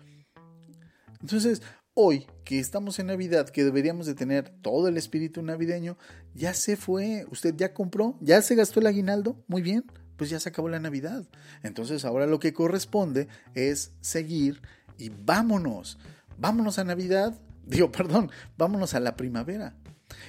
Entonces, 1.21 1.63
hoy 1.97 2.27
que 2.45 2.61
estamos 2.61 3.01
en 3.01 3.09
Navidad, 3.09 3.49
que 3.49 3.65
deberíamos 3.65 4.07
de 4.07 4.15
tener 4.15 4.51
todo 4.63 4.87
el 4.87 4.97
espíritu 4.97 5.43
navideño, 5.43 5.97
ya 6.35 6.55
se 6.55 6.77
fue, 6.77 7.27
usted 7.31 7.55
ya 7.57 7.75
compró, 7.75 8.17
ya 8.21 8.41
se 8.43 8.55
gastó 8.55 8.79
el 8.79 8.87
aguinaldo, 8.87 9.43
muy 9.49 9.63
bien, 9.63 9.85
pues 10.17 10.31
ya 10.31 10.39
se 10.39 10.51
acabó 10.51 10.69
la 10.69 10.79
Navidad. 10.79 11.27
Entonces 11.65 12.05
ahora 12.05 12.27
lo 12.27 12.39
que 12.39 12.53
corresponde 12.53 13.27
es 13.55 13.91
seguir 14.01 14.63
y 14.99 15.09
vámonos, 15.09 15.99
vámonos 16.39 16.79
a 16.79 16.85
Navidad 16.85 17.35
Digo, 17.67 17.91
perdón, 17.91 18.31
vámonos 18.57 18.95
a 18.95 19.01
la 19.01 19.17
primavera. 19.17 19.75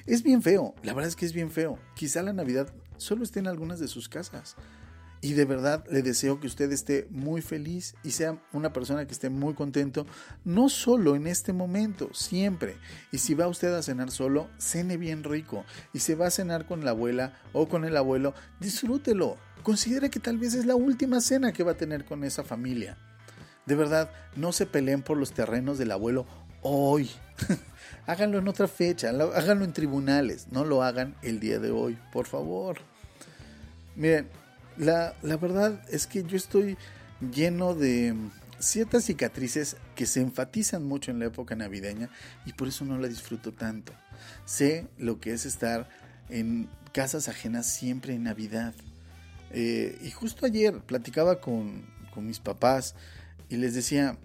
Es 0.06 0.24
bien 0.24 0.42
feo, 0.42 0.74
la 0.84 0.94
verdad 0.94 1.10
es 1.10 1.16
que 1.16 1.26
es 1.26 1.34
bien 1.34 1.52
feo. 1.52 1.78
Quizá 1.96 2.24
la 2.24 2.34
Navidad 2.34 2.74
solo 2.98 3.24
esté 3.24 3.40
en 3.40 3.48
algunas 3.48 3.80
de 3.80 3.88
sus 3.88 4.10
casas. 4.10 4.56
Y 5.22 5.34
de 5.34 5.46
verdad 5.46 5.84
le 5.90 6.02
deseo 6.02 6.40
que 6.40 6.48
usted 6.48 6.72
esté 6.72 7.08
muy 7.10 7.42
feliz 7.42 7.96
y 8.04 8.12
sea 8.12 8.38
una 8.54 8.72
persona 8.72 9.06
que 9.06 9.14
esté 9.14 9.30
muy 9.30 9.54
contento, 9.54 10.06
no 10.46 10.70
solo 10.70 11.16
en 11.16 11.28
este 11.28 11.54
momento, 11.54 12.10
siempre. 12.14 12.76
Y 13.12 13.18
si 13.18 13.34
va 13.34 13.48
usted 13.48 13.74
a 13.74 13.82
cenar 13.82 14.12
solo, 14.12 14.48
cene 14.58 14.98
bien 14.98 15.24
rico. 15.24 15.66
Y 15.94 16.00
si 16.00 16.14
va 16.14 16.28
a 16.28 16.32
cenar 16.32 16.66
con 16.68 16.86
la 16.86 16.92
abuela 16.92 17.34
o 17.54 17.68
con 17.68 17.84
el 17.84 17.98
abuelo, 17.98 18.34
disfrútelo. 18.60 19.38
Considere 19.64 20.10
que 20.10 20.20
tal 20.20 20.38
vez 20.38 20.54
es 20.54 20.66
la 20.66 20.76
última 20.76 21.20
cena 21.20 21.52
que 21.52 21.64
va 21.64 21.72
a 21.72 21.78
tener 21.78 22.06
con 22.06 22.24
esa 22.24 22.44
familia. 22.44 22.98
De 23.66 23.76
verdad, 23.76 24.12
no 24.36 24.52
se 24.52 24.66
peleen 24.66 25.02
por 25.02 25.18
los 25.18 25.32
terrenos 25.32 25.78
del 25.78 25.92
abuelo 25.92 26.26
hoy. 26.62 27.10
háganlo 28.06 28.38
en 28.38 28.48
otra 28.48 28.68
fecha, 28.68 29.10
háganlo 29.10 29.66
en 29.66 29.74
tribunales, 29.74 30.48
no 30.52 30.64
lo 30.64 30.84
hagan 30.84 31.16
el 31.22 31.40
día 31.40 31.60
de 31.60 31.72
hoy, 31.72 31.98
por 32.14 32.26
favor. 32.26 32.78
Miren, 33.96 34.30
la, 34.78 35.16
la 35.22 35.38
verdad 35.38 35.82
es 35.90 36.08
que 36.08 36.24
yo 36.24 36.38
estoy 36.38 36.78
lleno 37.32 37.74
de 37.74 38.16
ciertas 38.60 39.06
cicatrices 39.06 39.78
que 39.96 40.06
se 40.06 40.22
enfatizan 40.22 40.84
mucho 40.84 41.12
en 41.12 41.20
la 41.20 41.26
época 41.26 41.56
navideña 41.56 42.10
y 42.46 42.54
por 42.54 42.68
eso 42.68 42.86
no 42.86 42.98
la 42.98 43.08
disfruto 43.08 43.54
tanto. 43.54 43.94
Sé 44.46 44.88
lo 44.98 45.20
que 45.20 45.34
es 45.34 45.46
estar 45.46 45.90
en 46.30 46.70
casas 46.92 47.28
ajenas 47.28 47.68
siempre 47.68 48.14
en 48.14 48.24
Navidad. 48.24 48.74
Eh, 49.52 49.98
y 50.02 50.12
justo 50.12 50.46
ayer 50.46 50.80
platicaba 50.80 51.40
con, 51.40 51.86
con 52.14 52.26
mis 52.26 52.40
papás 52.40 52.96
y 53.50 53.58
les 53.58 53.74
decía 53.74 54.18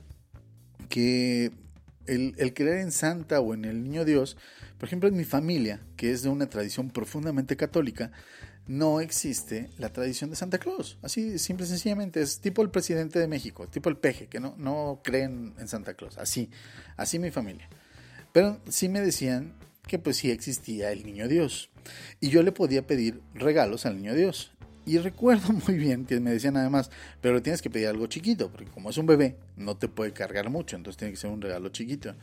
que 0.89 1.53
el, 2.07 2.35
el, 2.39 2.55
creer 2.55 2.79
en 2.79 2.91
Santa 2.91 3.41
o 3.41 3.55
en 3.55 3.65
el 3.65 3.85
Niño 3.85 4.05
Dios, 4.05 4.37
por 4.79 4.89
ejemplo, 4.89 5.09
en 5.09 5.17
mi 5.17 5.25
familia, 5.25 5.81
que 5.97 6.11
es 6.11 6.23
de 6.23 6.29
una 6.29 6.47
tradición 6.47 6.91
profundamente 6.91 7.57
católica, 7.57 8.11
no 8.67 9.01
existe 9.01 9.71
la 9.79 9.93
tradición 9.93 10.31
de 10.31 10.37
Santa 10.37 10.59
Claus. 10.59 10.99
Así, 11.03 11.39
simple 11.39 11.67
y 11.67 11.69
sencillamente, 11.69 12.23
es 12.23 12.41
tipo 12.41 12.63
el 12.63 12.71
presidente 12.71 13.19
de 13.19 13.27
México, 13.27 13.67
tipo 13.67 13.89
el 13.89 13.97
peje, 13.97 14.27
que 14.27 14.41
no, 14.41 14.55
no 14.59 15.01
creen 15.03 15.55
en 15.59 15.69
Santa 15.69 15.95
Claus. 15.95 16.19
Así, 16.19 16.51
así 16.97 17.19
mi 17.19 17.31
familia. 17.31 17.69
Pero 18.33 18.61
sí 18.69 18.89
me 18.89 19.01
decían 19.01 19.55
que 19.87 19.99
pues 19.99 20.17
sí 20.17 20.31
existía 20.31 20.93
el 20.93 21.05
Niño 21.05 21.29
Dios. 21.29 21.71
Y 22.21 22.31
yo 22.31 22.43
le 22.43 22.53
podía 22.53 22.87
pedir 22.87 23.21
regalos 23.35 23.85
al 23.85 23.97
Niño 23.97 24.15
Dios. 24.15 24.53
Y 24.85 24.99
recuerdo 24.99 25.53
muy 25.67 25.77
bien 25.77 26.07
que 26.07 26.19
me 26.21 26.31
decían 26.31 26.57
además, 26.57 26.91
pero 27.21 27.43
tienes 27.43 27.63
que 27.63 27.71
pedir 27.71 27.89
algo 27.89 28.07
chiquito, 28.07 28.51
porque 28.51 28.71
como 28.71 28.91
es 28.91 28.99
un 28.99 29.07
bebé, 29.07 29.37
no 29.57 29.77
te 29.77 29.89
puede 29.89 30.13
cargar 30.13 30.51
mucho, 30.51 30.77
entonces 30.77 30.99
tiene 30.99 31.13
que 31.13 31.21
ser 31.21 31.31
un 31.31 31.41
regalo 31.41 31.69
chiquito. 31.69 32.15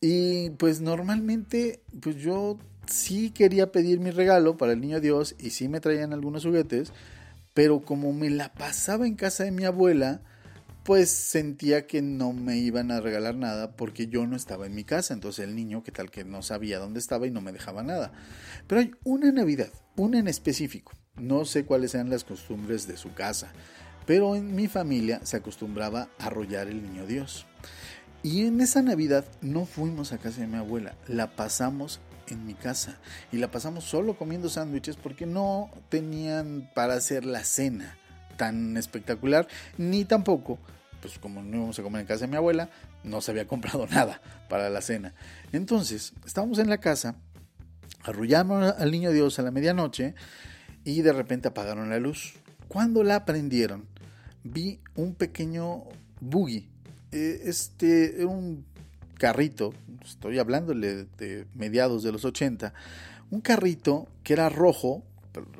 Y 0.00 0.50
pues 0.50 0.80
normalmente, 0.80 1.82
pues 2.00 2.16
yo 2.16 2.58
sí 2.86 3.30
quería 3.30 3.70
pedir 3.70 4.00
mi 4.00 4.10
regalo 4.10 4.56
para 4.56 4.72
el 4.72 4.80
niño 4.80 5.00
Dios 5.00 5.34
y 5.38 5.50
sí 5.50 5.68
me 5.68 5.80
traían 5.80 6.12
algunos 6.12 6.44
juguetes, 6.44 6.92
pero 7.54 7.80
como 7.80 8.12
me 8.12 8.30
la 8.30 8.52
pasaba 8.52 9.06
en 9.06 9.14
casa 9.14 9.44
de 9.44 9.50
mi 9.50 9.64
abuela, 9.64 10.22
pues 10.84 11.10
sentía 11.10 11.86
que 11.86 12.00
no 12.00 12.32
me 12.32 12.56
iban 12.56 12.90
a 12.90 13.00
regalar 13.00 13.34
nada 13.34 13.76
porque 13.76 14.06
yo 14.06 14.26
no 14.26 14.36
estaba 14.36 14.66
en 14.66 14.74
mi 14.74 14.84
casa. 14.84 15.12
Entonces 15.12 15.46
el 15.46 15.54
niño, 15.54 15.82
que 15.82 15.92
tal 15.92 16.10
que 16.10 16.24
no 16.24 16.42
sabía 16.42 16.78
dónde 16.78 17.00
estaba 17.00 17.26
y 17.26 17.30
no 17.30 17.42
me 17.42 17.52
dejaba 17.52 17.82
nada. 17.82 18.12
Pero 18.66 18.80
hay 18.80 18.92
una 19.04 19.30
Navidad, 19.30 19.70
una 19.96 20.18
en 20.18 20.28
específico. 20.28 20.92
No 21.16 21.44
sé 21.44 21.64
cuáles 21.64 21.90
sean 21.90 22.08
las 22.08 22.24
costumbres 22.24 22.86
de 22.86 22.96
su 22.96 23.12
casa, 23.12 23.52
pero 24.06 24.34
en 24.34 24.54
mi 24.54 24.68
familia 24.68 25.20
se 25.24 25.36
acostumbraba 25.36 26.08
a 26.18 26.26
arrollar 26.26 26.68
el 26.68 26.82
niño 26.82 27.06
Dios. 27.06 27.46
Y 28.22 28.46
en 28.46 28.60
esa 28.60 28.82
Navidad 28.82 29.24
no 29.40 29.64
fuimos 29.64 30.12
a 30.12 30.18
casa 30.18 30.42
de 30.42 30.46
mi 30.46 30.56
abuela, 30.56 30.94
la 31.08 31.34
pasamos 31.36 32.00
en 32.28 32.46
mi 32.46 32.54
casa 32.54 32.98
y 33.32 33.38
la 33.38 33.50
pasamos 33.50 33.84
solo 33.84 34.16
comiendo 34.16 34.48
sándwiches 34.48 34.96
porque 34.96 35.26
no 35.26 35.70
tenían 35.88 36.70
para 36.74 36.94
hacer 36.94 37.24
la 37.24 37.44
cena 37.44 37.96
tan 38.36 38.76
espectacular, 38.76 39.48
ni 39.76 40.04
tampoco, 40.04 40.58
pues 41.00 41.18
como 41.18 41.42
no 41.42 41.56
íbamos 41.56 41.78
a 41.78 41.82
comer 41.82 42.02
en 42.02 42.06
casa 42.06 42.26
de 42.26 42.30
mi 42.30 42.36
abuela, 42.36 42.70
no 43.04 43.20
se 43.20 43.30
había 43.30 43.46
comprado 43.46 43.86
nada 43.90 44.20
para 44.48 44.70
la 44.70 44.80
cena. 44.80 45.14
Entonces, 45.52 46.12
estábamos 46.24 46.58
en 46.58 46.70
la 46.70 46.78
casa, 46.78 47.16
arrullamos 48.02 48.74
al 48.78 48.90
niño 48.90 49.10
Dios 49.12 49.38
a 49.38 49.42
la 49.42 49.50
medianoche 49.50 50.14
y 50.84 51.02
de 51.02 51.12
repente 51.12 51.48
apagaron 51.48 51.90
la 51.90 51.98
luz. 51.98 52.34
Cuando 52.68 53.02
la 53.02 53.24
prendieron, 53.24 53.86
vi 54.42 54.80
un 54.94 55.14
pequeño 55.14 55.84
buggy. 56.20 56.68
Eh, 57.12 57.42
este, 57.44 58.24
un 58.24 58.64
carrito, 59.18 59.74
estoy 60.04 60.38
hablándole 60.38 61.06
de 61.18 61.46
mediados 61.54 62.02
de 62.02 62.12
los 62.12 62.24
80, 62.24 62.72
un 63.30 63.40
carrito 63.40 64.08
que 64.22 64.32
era 64.32 64.48
rojo, 64.48 65.02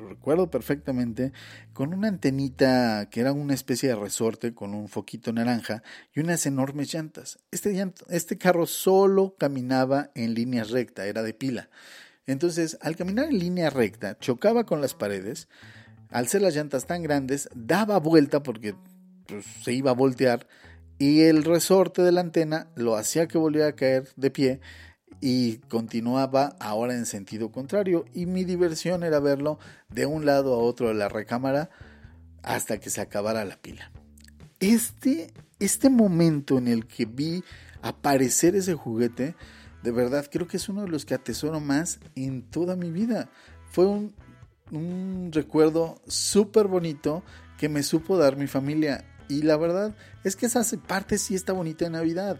recuerdo 0.09 0.49
perfectamente, 0.49 1.33
con 1.73 1.93
una 1.93 2.07
antenita 2.07 3.09
que 3.11 3.19
era 3.21 3.33
una 3.33 3.53
especie 3.53 3.89
de 3.89 3.95
resorte 3.95 4.53
con 4.53 4.73
un 4.73 4.87
foquito 4.87 5.33
naranja 5.33 5.83
y 6.13 6.21
unas 6.21 6.45
enormes 6.45 6.93
llantas. 6.93 7.39
Este, 7.51 7.85
este 8.09 8.37
carro 8.37 8.65
solo 8.65 9.35
caminaba 9.37 10.09
en 10.15 10.33
línea 10.33 10.63
recta, 10.63 11.05
era 11.05 11.21
de 11.21 11.33
pila. 11.33 11.69
Entonces, 12.27 12.77
al 12.81 12.95
caminar 12.95 13.25
en 13.25 13.39
línea 13.39 13.69
recta, 13.69 14.17
chocaba 14.19 14.65
con 14.65 14.79
las 14.79 14.93
paredes, 14.93 15.49
al 16.09 16.27
ser 16.27 16.41
las 16.41 16.55
llantas 16.55 16.87
tan 16.87 17.03
grandes, 17.03 17.49
daba 17.53 17.99
vuelta 17.99 18.41
porque 18.41 18.75
pues, 19.27 19.45
se 19.63 19.73
iba 19.73 19.91
a 19.91 19.95
voltear 19.95 20.47
y 21.01 21.23
el 21.23 21.43
resorte 21.43 22.03
de 22.03 22.11
la 22.11 22.21
antena 22.21 22.67
lo 22.75 22.95
hacía 22.95 23.27
que 23.27 23.39
volviera 23.39 23.69
a 23.69 23.75
caer 23.75 24.07
de 24.17 24.29
pie 24.29 24.59
y 25.19 25.57
continuaba 25.67 26.55
ahora 26.59 26.93
en 26.93 27.07
sentido 27.07 27.51
contrario 27.51 28.05
y 28.13 28.27
mi 28.27 28.43
diversión 28.43 29.01
era 29.01 29.19
verlo 29.19 29.57
de 29.89 30.05
un 30.05 30.27
lado 30.27 30.53
a 30.53 30.59
otro 30.59 30.89
de 30.89 30.93
la 30.93 31.09
recámara 31.09 31.71
hasta 32.43 32.79
que 32.79 32.91
se 32.91 33.01
acabara 33.01 33.45
la 33.45 33.57
pila. 33.57 33.91
Este, 34.59 35.33
este 35.59 35.89
momento 35.89 36.59
en 36.59 36.67
el 36.67 36.85
que 36.85 37.05
vi 37.05 37.43
aparecer 37.81 38.55
ese 38.55 38.75
juguete, 38.75 39.33
de 39.81 39.91
verdad 39.91 40.27
creo 40.31 40.47
que 40.47 40.57
es 40.57 40.69
uno 40.69 40.83
de 40.83 40.89
los 40.89 41.05
que 41.05 41.15
atesoro 41.15 41.59
más 41.59 41.99
en 42.13 42.43
toda 42.43 42.75
mi 42.75 42.91
vida. 42.91 43.27
Fue 43.71 43.87
un, 43.87 44.13
un 44.69 45.31
recuerdo 45.33 45.99
súper 46.05 46.67
bonito 46.67 47.23
que 47.57 47.69
me 47.69 47.81
supo 47.81 48.17
dar 48.17 48.37
mi 48.37 48.45
familia 48.45 49.03
y 49.31 49.43
la 49.43 49.55
verdad 49.55 49.95
es 50.25 50.35
que 50.35 50.45
esa 50.45 50.61
parte 50.87 51.17
sí 51.17 51.35
está 51.35 51.53
bonita 51.53 51.85
de 51.85 51.91
Navidad. 51.91 52.37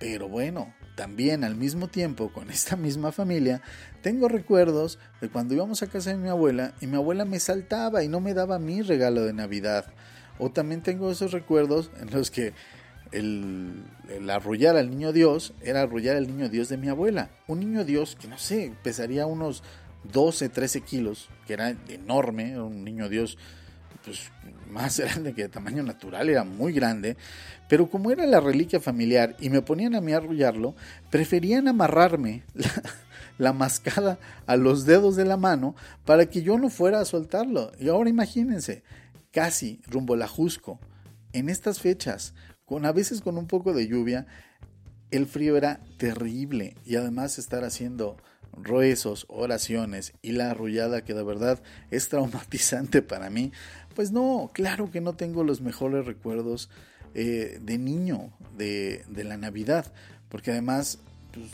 Pero 0.00 0.28
bueno, 0.28 0.74
también 0.96 1.44
al 1.44 1.54
mismo 1.54 1.86
tiempo 1.86 2.32
con 2.32 2.50
esta 2.50 2.74
misma 2.76 3.12
familia, 3.12 3.62
tengo 4.02 4.26
recuerdos 4.26 4.98
de 5.20 5.28
cuando 5.28 5.54
íbamos 5.54 5.82
a 5.82 5.86
casa 5.86 6.10
de 6.10 6.16
mi 6.16 6.28
abuela 6.28 6.74
y 6.80 6.88
mi 6.88 6.96
abuela 6.96 7.24
me 7.24 7.38
saltaba 7.38 8.02
y 8.02 8.08
no 8.08 8.18
me 8.18 8.34
daba 8.34 8.58
mi 8.58 8.82
regalo 8.82 9.22
de 9.22 9.32
Navidad. 9.32 9.86
O 10.40 10.50
también 10.50 10.82
tengo 10.82 11.12
esos 11.12 11.30
recuerdos 11.30 11.92
en 12.00 12.10
los 12.10 12.32
que 12.32 12.54
el, 13.12 13.84
el, 14.08 14.28
arrullar 14.28 14.76
al 14.76 14.90
niño 14.90 15.12
Dios 15.12 15.54
era 15.62 15.82
arrullar 15.82 16.16
al 16.16 16.26
niño 16.26 16.48
Dios 16.48 16.68
de 16.68 16.78
mi 16.78 16.88
abuela. 16.88 17.30
Un 17.46 17.60
niño 17.60 17.84
Dios 17.84 18.16
que 18.16 18.26
no 18.26 18.38
sé, 18.38 18.74
pesaría 18.82 19.26
unos 19.26 19.62
12, 20.12 20.48
13 20.48 20.80
kilos, 20.80 21.28
que 21.46 21.52
era 21.52 21.76
enorme, 21.88 22.60
un 22.60 22.82
niño 22.82 23.08
Dios 23.08 23.38
pues, 24.04 24.30
más 24.70 24.98
grande 25.00 25.34
que 25.34 25.42
de 25.42 25.48
tamaño 25.48 25.82
natural, 25.82 26.28
era 26.28 26.44
muy 26.44 26.72
grande, 26.72 27.16
pero 27.68 27.88
como 27.88 28.10
era 28.10 28.26
la 28.26 28.40
reliquia 28.40 28.80
familiar 28.80 29.36
y 29.40 29.50
me 29.50 29.62
ponían 29.62 29.94
a 29.94 30.00
mí 30.00 30.12
arrullarlo, 30.12 30.74
preferían 31.10 31.68
amarrarme 31.68 32.42
la, 32.54 32.82
la, 33.38 33.52
mascada 33.52 34.18
a 34.46 34.56
los 34.56 34.84
dedos 34.84 35.16
de 35.16 35.24
la 35.24 35.36
mano 35.36 35.74
para 36.04 36.26
que 36.26 36.42
yo 36.42 36.58
no 36.58 36.70
fuera 36.70 37.00
a 37.00 37.04
soltarlo. 37.04 37.72
Y 37.78 37.88
ahora 37.88 38.10
imagínense, 38.10 38.82
casi 39.30 39.80
rumbo 39.86 40.16
la 40.16 40.28
Jusco, 40.28 40.78
en 41.32 41.48
estas 41.48 41.80
fechas, 41.80 42.34
con 42.64 42.86
a 42.86 42.92
veces 42.92 43.20
con 43.20 43.38
un 43.38 43.46
poco 43.46 43.72
de 43.72 43.86
lluvia, 43.86 44.26
el 45.10 45.26
frío 45.26 45.56
era 45.56 45.80
terrible 45.98 46.74
y 46.84 46.96
además 46.96 47.38
estar 47.38 47.64
haciendo 47.64 48.16
rezos, 48.56 49.26
oraciones 49.28 50.12
y 50.22 50.32
la 50.32 50.50
arrullada 50.50 51.04
que 51.04 51.14
de 51.14 51.22
verdad 51.22 51.62
es 51.90 52.08
traumatizante 52.08 53.02
para 53.02 53.30
mí, 53.30 53.52
pues 53.94 54.12
no, 54.12 54.50
claro 54.52 54.90
que 54.90 55.00
no 55.00 55.14
tengo 55.14 55.44
los 55.44 55.60
mejores 55.60 56.06
recuerdos 56.06 56.70
eh, 57.14 57.58
de 57.60 57.78
niño 57.78 58.32
de, 58.56 59.04
de, 59.08 59.24
la 59.24 59.36
Navidad, 59.36 59.92
porque 60.28 60.50
además, 60.50 60.98
pues, 61.32 61.46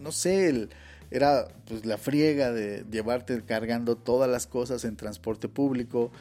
no 0.00 0.12
sé, 0.12 0.68
era 1.10 1.48
pues 1.66 1.84
la 1.84 1.98
friega 1.98 2.52
de 2.52 2.84
llevarte 2.90 3.42
cargando 3.42 3.96
todas 3.96 4.30
las 4.30 4.46
cosas 4.46 4.84
en 4.84 4.96
transporte 4.96 5.48
público. 5.48 6.12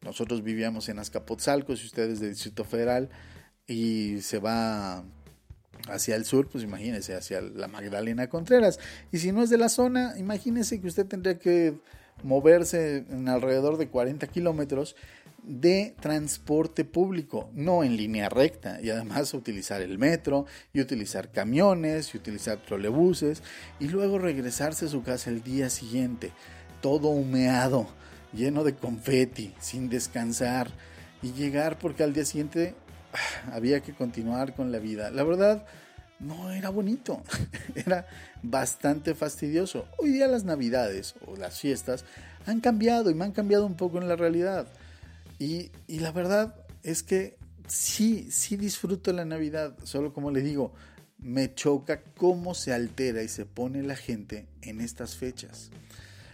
Nosotros 0.00 0.42
vivíamos 0.42 0.88
en 0.88 0.98
Azcapotzalco, 0.98 1.76
si 1.76 1.86
ustedes 1.86 2.20
de 2.20 2.30
Distrito 2.30 2.64
Federal, 2.64 3.10
y 3.66 4.20
se 4.22 4.38
va 4.38 5.04
hacia 5.88 6.16
el 6.16 6.24
sur, 6.24 6.48
pues 6.48 6.64
imagínese, 6.64 7.14
hacia 7.14 7.40
la 7.40 7.68
Magdalena 7.68 8.28
Contreras. 8.28 8.78
Y 9.10 9.18
si 9.18 9.32
no 9.32 9.42
es 9.42 9.50
de 9.50 9.58
la 9.58 9.68
zona, 9.68 10.14
imagínese 10.18 10.80
que 10.80 10.88
usted 10.88 11.06
tendría 11.06 11.38
que 11.38 11.74
moverse 12.22 13.04
en 13.10 13.28
alrededor 13.28 13.78
de 13.78 13.88
40 13.88 14.26
kilómetros 14.28 14.96
de 15.42 15.94
transporte 16.00 16.84
público, 16.84 17.50
no 17.52 17.82
en 17.82 17.96
línea 17.96 18.28
recta, 18.28 18.80
y 18.80 18.90
además 18.90 19.34
utilizar 19.34 19.82
el 19.82 19.98
metro, 19.98 20.46
y 20.72 20.80
utilizar 20.80 21.32
camiones, 21.32 22.14
y 22.14 22.18
utilizar 22.18 22.58
trolebuses, 22.62 23.42
y 23.80 23.88
luego 23.88 24.18
regresarse 24.18 24.86
a 24.86 24.88
su 24.88 25.02
casa 25.02 25.30
el 25.30 25.42
día 25.42 25.68
siguiente, 25.68 26.32
todo 26.80 27.08
humeado, 27.08 27.88
lleno 28.32 28.62
de 28.62 28.74
confeti, 28.74 29.52
sin 29.58 29.88
descansar, 29.88 30.70
y 31.22 31.32
llegar 31.32 31.78
porque 31.78 32.04
al 32.04 32.12
día 32.12 32.24
siguiente 32.24 32.74
ah, 33.12 33.52
había 33.54 33.80
que 33.80 33.94
continuar 33.94 34.54
con 34.54 34.70
la 34.70 34.78
vida. 34.78 35.10
La 35.10 35.24
verdad, 35.24 35.64
no 36.22 36.50
era 36.52 36.70
bonito, 36.70 37.22
era 37.74 38.06
bastante 38.42 39.14
fastidioso. 39.14 39.86
Hoy 39.98 40.10
día 40.12 40.28
las 40.28 40.44
navidades 40.44 41.14
o 41.26 41.36
las 41.36 41.60
fiestas 41.60 42.04
han 42.46 42.60
cambiado 42.60 43.10
y 43.10 43.14
me 43.14 43.24
han 43.24 43.32
cambiado 43.32 43.66
un 43.66 43.76
poco 43.76 43.98
en 43.98 44.08
la 44.08 44.16
realidad. 44.16 44.68
Y, 45.38 45.72
la 45.88 46.12
verdad 46.12 46.54
es 46.84 47.02
que 47.02 47.36
sí, 47.66 48.28
sí 48.30 48.56
disfruto 48.56 49.12
la 49.12 49.24
Navidad, 49.24 49.76
solo 49.82 50.12
como 50.12 50.30
le 50.30 50.40
digo, 50.40 50.72
me 51.18 51.52
choca 51.52 52.02
cómo 52.16 52.54
se 52.54 52.72
altera 52.72 53.22
y 53.22 53.28
se 53.28 53.44
pone 53.44 53.82
la 53.82 53.96
gente 53.96 54.46
en 54.60 54.80
estas 54.80 55.16
fechas. 55.16 55.70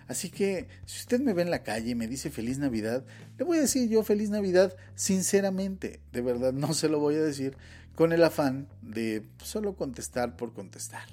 Así 0.09 0.31
que 0.31 0.69
si 0.87 1.01
usted 1.01 1.21
me 1.21 1.33
ve 1.33 1.43
en 1.43 1.51
la 1.51 1.63
calle 1.63 1.91
y 1.91 1.95
me 1.95 2.07
dice 2.07 2.31
feliz 2.31 2.59
Navidad, 2.59 3.05
le 3.39 3.45
voy 3.45 3.59
a 3.59 3.63
decir 3.63 3.89
yo 3.89 4.03
feliz 4.03 4.31
Navidad 4.31 4.75
sinceramente, 4.95 6.01
de 6.13 6.21
verdad 6.23 6.53
no 6.53 6.73
se 6.75 6.89
lo 6.89 6.99
voy 6.99 7.15
a 7.17 7.23
decir 7.23 7.57
con 7.99 8.13
el 8.13 8.23
afán 8.23 8.69
de 8.81 9.29
solo 9.43 9.75
contestar 9.75 10.37
por 10.37 10.53
contestar. 10.55 11.09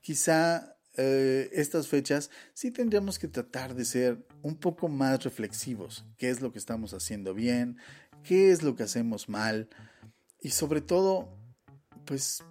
Quizá 0.00 0.76
eh, 0.96 1.50
estas 1.52 1.88
fechas 1.88 2.30
sí 2.52 2.70
tendríamos 2.70 3.18
que 3.18 3.26
tratar 3.26 3.74
de 3.74 3.86
ser 3.86 4.24
un 4.42 4.54
poco 4.54 4.86
más 4.86 5.24
reflexivos. 5.24 6.06
¿Qué 6.16 6.30
es 6.30 6.40
lo 6.40 6.52
que 6.52 6.60
estamos 6.60 6.94
haciendo 6.94 7.34
bien? 7.34 7.76
¿Qué 8.22 8.52
es 8.52 8.62
lo 8.62 8.76
que 8.76 8.84
hacemos 8.84 9.28
mal? 9.28 9.68
y 10.40 10.50
sobre 10.50 10.80
todo, 10.80 11.28
pues 12.04 12.44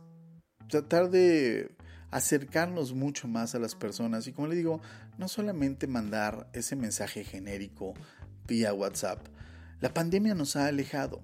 tratar 0.68 1.12
de 1.12 1.78
acercarnos 2.12 2.92
mucho 2.94 3.30
más 3.30 3.56
a 3.56 3.60
las 3.60 3.74
personas. 3.74 4.28
Y 4.28 4.34
como 4.34 4.50
le 4.50 4.56
digo, 4.56 4.82
no 5.18 5.30
solamente 5.30 5.88
mandar 5.88 6.50
ese 6.52 6.76
mensaje 6.76 7.24
genérico 7.24 7.94
vía 8.48 8.74
WhatsApp. 8.74 9.28
La 9.80 9.94
pandemia 9.94 10.36
nos 10.36 10.58
ha 10.58 10.66
alejado. 10.66 11.24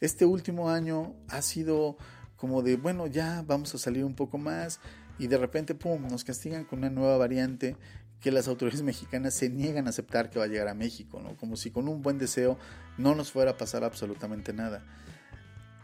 Este 0.00 0.24
último 0.24 0.70
año 0.70 1.14
ha 1.28 1.42
sido 1.42 1.96
como 2.36 2.62
de, 2.62 2.76
bueno, 2.76 3.06
ya 3.06 3.44
vamos 3.46 3.74
a 3.74 3.78
salir 3.78 4.04
un 4.04 4.14
poco 4.14 4.38
más 4.38 4.80
y 5.18 5.26
de 5.26 5.36
repente, 5.36 5.74
¡pum!, 5.74 6.08
nos 6.08 6.24
castigan 6.24 6.64
con 6.64 6.78
una 6.78 6.88
nueva 6.88 7.18
variante 7.18 7.76
que 8.20 8.30
las 8.30 8.48
autoridades 8.48 8.82
mexicanas 8.84 9.34
se 9.34 9.50
niegan 9.50 9.86
a 9.86 9.90
aceptar 9.90 10.30
que 10.30 10.38
va 10.38 10.46
a 10.46 10.48
llegar 10.48 10.68
a 10.68 10.74
México, 10.74 11.20
¿no? 11.20 11.36
Como 11.36 11.56
si 11.56 11.70
con 11.70 11.88
un 11.88 12.02
buen 12.02 12.18
deseo 12.18 12.58
no 12.96 13.14
nos 13.14 13.30
fuera 13.30 13.52
a 13.52 13.56
pasar 13.56 13.84
absolutamente 13.84 14.52
nada. 14.52 14.84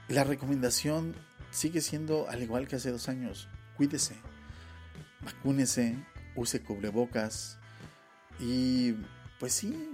La 0.08 0.24
recomendación 0.24 1.14
sigue 1.50 1.80
siendo 1.80 2.28
al 2.28 2.42
igual 2.42 2.68
que 2.68 2.76
hace 2.76 2.90
dos 2.90 3.08
años, 3.08 3.48
cuídese, 3.76 4.14
vacúnese, 5.24 5.96
use 6.36 6.62
cubrebocas 6.62 7.58
y 8.38 8.94
pues 9.40 9.52
sí, 9.52 9.90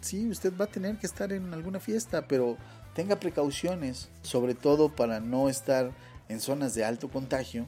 sí, 0.00 0.30
usted 0.30 0.52
va 0.58 0.66
a 0.66 0.70
tener 0.70 0.98
que 0.98 1.06
estar 1.06 1.32
en 1.32 1.52
alguna 1.52 1.80
fiesta, 1.80 2.28
pero 2.28 2.56
tenga 2.94 3.20
precauciones, 3.20 4.08
sobre 4.22 4.54
todo 4.54 4.94
para 4.94 5.20
no 5.20 5.48
estar 5.48 5.92
en 6.28 6.40
zonas 6.40 6.74
de 6.74 6.84
alto 6.84 7.08
contagio 7.08 7.66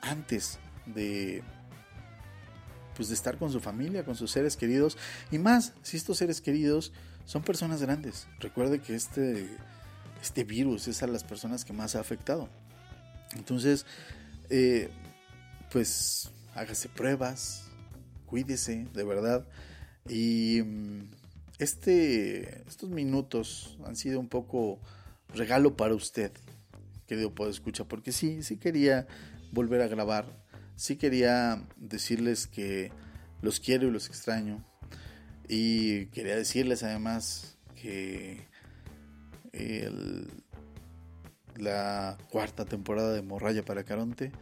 antes 0.00 0.58
de 0.86 1.42
pues 2.96 3.08
de 3.08 3.14
estar 3.14 3.38
con 3.38 3.50
su 3.50 3.60
familia, 3.60 4.04
con 4.04 4.14
sus 4.14 4.30
seres 4.30 4.56
queridos 4.56 4.98
y 5.30 5.38
más 5.38 5.72
si 5.82 5.96
estos 5.96 6.18
seres 6.18 6.40
queridos 6.40 6.92
son 7.24 7.42
personas 7.42 7.82
grandes. 7.82 8.26
Recuerde 8.40 8.80
que 8.80 8.94
este 8.94 9.48
este 10.22 10.44
virus 10.44 10.86
es 10.88 11.02
a 11.02 11.06
las 11.06 11.24
personas 11.24 11.64
que 11.64 11.72
más 11.72 11.96
ha 11.96 12.00
afectado. 12.00 12.48
Entonces, 13.36 13.86
eh, 14.50 14.90
pues 15.70 16.30
hágase 16.54 16.88
pruebas, 16.88 17.64
cuídese 18.26 18.86
de 18.92 19.04
verdad 19.04 19.46
y 20.08 20.62
mm, 20.62 21.19
este, 21.60 22.62
estos 22.66 22.88
minutos 22.88 23.78
han 23.84 23.94
sido 23.94 24.18
un 24.18 24.28
poco 24.28 24.80
regalo 25.34 25.76
para 25.76 25.94
usted, 25.94 26.32
querido 27.06 27.34
Puedo 27.34 27.50
escuchar, 27.50 27.86
porque 27.86 28.12
sí, 28.12 28.42
sí 28.42 28.56
quería 28.56 29.06
volver 29.52 29.82
a 29.82 29.88
grabar, 29.88 30.24
sí 30.74 30.96
quería 30.96 31.62
decirles 31.76 32.46
que 32.46 32.90
los 33.42 33.60
quiero 33.60 33.88
y 33.88 33.90
los 33.90 34.08
extraño, 34.08 34.64
y 35.48 36.06
quería 36.06 36.34
decirles 36.34 36.82
además 36.82 37.58
que 37.74 38.48
la 41.56 42.16
cuarta 42.30 42.64
temporada 42.64 43.12
de 43.12 43.20
Morraya 43.20 43.64
para 43.64 43.84
Caronte 43.84 44.32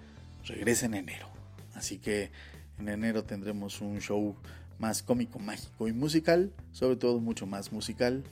regresa 0.44 0.86
en 0.86 0.94
enero, 0.94 1.28
así 1.74 1.98
que 1.98 2.30
en 2.78 2.88
enero 2.88 3.24
tendremos 3.24 3.80
un 3.80 4.00
show 4.00 4.36
más 4.78 5.02
cómico, 5.02 5.38
mágico 5.38 5.88
y 5.88 5.92
musical, 5.92 6.52
sobre 6.72 6.96
todo 6.96 7.20
mucho 7.20 7.46
más 7.46 7.72
musical. 7.72 8.24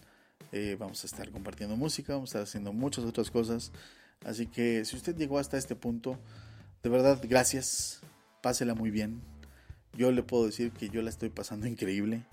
Eh, 0.52 0.76
vamos 0.78 1.02
a 1.04 1.06
estar 1.06 1.30
compartiendo 1.30 1.76
música, 1.76 2.14
vamos 2.14 2.28
a 2.28 2.30
estar 2.30 2.42
haciendo 2.42 2.72
muchas 2.72 3.04
otras 3.04 3.30
cosas. 3.30 3.72
Así 4.24 4.46
que 4.46 4.84
si 4.84 4.96
usted 4.96 5.16
llegó 5.16 5.38
hasta 5.38 5.58
este 5.58 5.74
punto, 5.74 6.18
de 6.82 6.90
verdad, 6.90 7.20
gracias, 7.28 8.00
pásela 8.42 8.74
muy 8.74 8.90
bien. 8.90 9.20
Yo 9.96 10.12
le 10.12 10.22
puedo 10.22 10.46
decir 10.46 10.72
que 10.72 10.88
yo 10.88 11.02
la 11.02 11.10
estoy 11.10 11.30
pasando 11.30 11.66
increíble. 11.68 12.24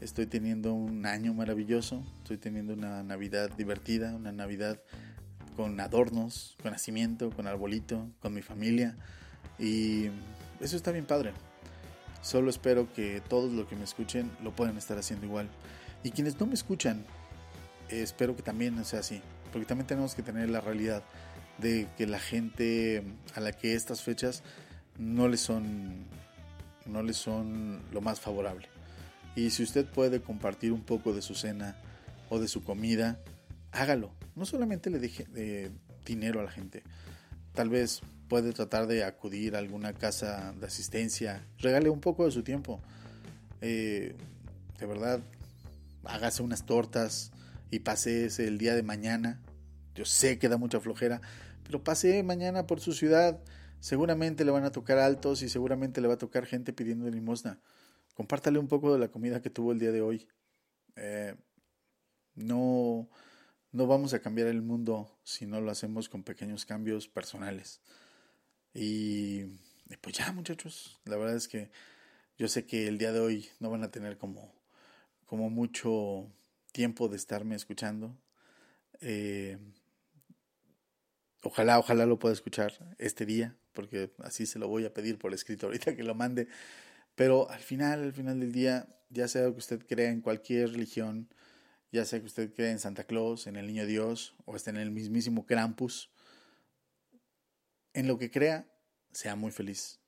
Estoy 0.00 0.26
teniendo 0.26 0.72
un 0.72 1.04
año 1.04 1.34
maravilloso, 1.34 2.02
estoy 2.22 2.38
teniendo 2.38 2.72
una 2.72 3.02
Navidad 3.02 3.50
divertida, 3.54 4.14
una 4.14 4.32
Navidad 4.32 4.80
con 5.56 5.78
adornos, 5.78 6.56
con 6.62 6.72
nacimiento, 6.72 7.28
con 7.30 7.46
arbolito, 7.46 8.08
con 8.20 8.32
mi 8.32 8.40
familia. 8.40 8.96
Y 9.58 10.06
eso 10.60 10.76
está 10.76 10.90
bien 10.90 11.04
padre. 11.04 11.34
Solo 12.22 12.50
espero 12.50 12.92
que 12.92 13.22
todos 13.28 13.52
los 13.52 13.66
que 13.66 13.76
me 13.76 13.84
escuchen 13.84 14.30
lo 14.42 14.54
puedan 14.54 14.76
estar 14.76 14.98
haciendo 14.98 15.26
igual. 15.26 15.48
Y 16.02 16.10
quienes 16.10 16.38
no 16.38 16.46
me 16.46 16.54
escuchan, 16.54 17.04
espero 17.88 18.36
que 18.36 18.42
también 18.42 18.84
sea 18.84 19.00
así. 19.00 19.20
Porque 19.52 19.66
también 19.66 19.86
tenemos 19.86 20.14
que 20.14 20.22
tener 20.22 20.48
la 20.48 20.60
realidad 20.60 21.02
de 21.58 21.88
que 21.96 22.06
la 22.06 22.18
gente 22.18 23.02
a 23.34 23.40
la 23.40 23.52
que 23.52 23.74
estas 23.74 24.02
fechas 24.02 24.42
no 24.98 25.28
le 25.28 25.36
son 25.36 26.06
no 26.86 27.02
le 27.02 27.12
son 27.12 27.82
lo 27.92 28.00
más 28.00 28.20
favorable. 28.20 28.68
Y 29.36 29.50
si 29.50 29.62
usted 29.62 29.86
puede 29.86 30.20
compartir 30.20 30.72
un 30.72 30.82
poco 30.82 31.12
de 31.12 31.22
su 31.22 31.34
cena 31.34 31.76
o 32.28 32.38
de 32.38 32.48
su 32.48 32.64
comida, 32.64 33.20
hágalo. 33.72 34.10
No 34.34 34.44
solamente 34.44 34.90
le 34.90 34.98
deje 34.98 35.24
de 35.24 35.70
dinero 36.04 36.40
a 36.40 36.44
la 36.44 36.50
gente. 36.50 36.82
Tal 37.54 37.68
vez 37.68 38.00
puede 38.30 38.52
tratar 38.52 38.86
de 38.86 39.02
acudir 39.02 39.56
a 39.56 39.58
alguna 39.58 39.92
casa 39.92 40.54
de 40.58 40.64
asistencia, 40.64 41.44
regale 41.58 41.90
un 41.90 42.00
poco 42.00 42.24
de 42.24 42.30
su 42.30 42.44
tiempo. 42.44 42.80
Eh, 43.60 44.14
de 44.78 44.86
verdad, 44.86 45.20
hágase 46.04 46.44
unas 46.44 46.64
tortas 46.64 47.32
y 47.72 47.80
pase 47.80 48.26
el 48.46 48.56
día 48.56 48.76
de 48.76 48.84
mañana. 48.84 49.42
Yo 49.96 50.04
sé 50.04 50.38
que 50.38 50.48
da 50.48 50.58
mucha 50.58 50.78
flojera, 50.78 51.20
pero 51.64 51.82
pase 51.82 52.22
mañana 52.22 52.68
por 52.68 52.78
su 52.78 52.92
ciudad. 52.92 53.42
Seguramente 53.80 54.44
le 54.44 54.52
van 54.52 54.64
a 54.64 54.70
tocar 54.70 54.98
altos 54.98 55.42
y 55.42 55.48
seguramente 55.48 56.00
le 56.00 56.06
va 56.06 56.14
a 56.14 56.18
tocar 56.18 56.46
gente 56.46 56.72
pidiendo 56.72 57.10
limosna. 57.10 57.60
Compártale 58.14 58.60
un 58.60 58.68
poco 58.68 58.92
de 58.92 59.00
la 59.00 59.08
comida 59.08 59.42
que 59.42 59.50
tuvo 59.50 59.72
el 59.72 59.80
día 59.80 59.90
de 59.90 60.02
hoy. 60.02 60.28
Eh, 60.94 61.34
no, 62.36 63.10
no 63.72 63.86
vamos 63.88 64.14
a 64.14 64.20
cambiar 64.20 64.46
el 64.46 64.62
mundo 64.62 65.18
si 65.24 65.46
no 65.46 65.60
lo 65.60 65.72
hacemos 65.72 66.08
con 66.08 66.22
pequeños 66.22 66.64
cambios 66.64 67.08
personales. 67.08 67.80
Y, 68.74 69.44
pues 70.00 70.16
ya 70.16 70.32
muchachos, 70.32 71.00
la 71.04 71.16
verdad 71.16 71.36
es 71.36 71.48
que 71.48 71.70
yo 72.38 72.48
sé 72.48 72.64
que 72.64 72.86
el 72.88 72.98
día 72.98 73.12
de 73.12 73.20
hoy 73.20 73.48
no 73.58 73.70
van 73.70 73.82
a 73.82 73.90
tener 73.90 74.16
como, 74.16 74.54
como 75.26 75.50
mucho 75.50 76.30
tiempo 76.72 77.08
de 77.08 77.16
estarme 77.16 77.56
escuchando. 77.56 78.16
Eh, 79.00 79.58
ojalá, 81.42 81.78
ojalá 81.78 82.06
lo 82.06 82.18
pueda 82.18 82.32
escuchar 82.32 82.72
este 82.98 83.26
día, 83.26 83.56
porque 83.72 84.12
así 84.18 84.46
se 84.46 84.58
lo 84.58 84.68
voy 84.68 84.84
a 84.84 84.94
pedir 84.94 85.18
por 85.18 85.34
escrito 85.34 85.66
ahorita 85.66 85.96
que 85.96 86.04
lo 86.04 86.14
mande. 86.14 86.48
Pero 87.14 87.50
al 87.50 87.60
final, 87.60 88.02
al 88.02 88.12
final 88.12 88.40
del 88.40 88.52
día, 88.52 88.88
ya 89.10 89.28
sea 89.28 89.42
que 89.42 89.58
usted 89.58 89.84
crea 89.86 90.10
en 90.10 90.20
cualquier 90.20 90.70
religión, 90.70 91.28
ya 91.92 92.04
sea 92.04 92.20
que 92.20 92.26
usted 92.26 92.54
crea 92.54 92.70
en 92.70 92.78
Santa 92.78 93.04
Claus, 93.04 93.46
en 93.46 93.56
el 93.56 93.66
Niño 93.66 93.84
Dios, 93.84 94.34
o 94.44 94.56
esté 94.56 94.70
en 94.70 94.76
el 94.76 94.90
mismísimo 94.90 95.44
Krampus, 95.44 96.10
en 97.94 98.06
lo 98.06 98.18
que 98.18 98.30
crea, 98.30 98.66
sea 99.12 99.36
muy 99.36 99.50
feliz 99.50 100.00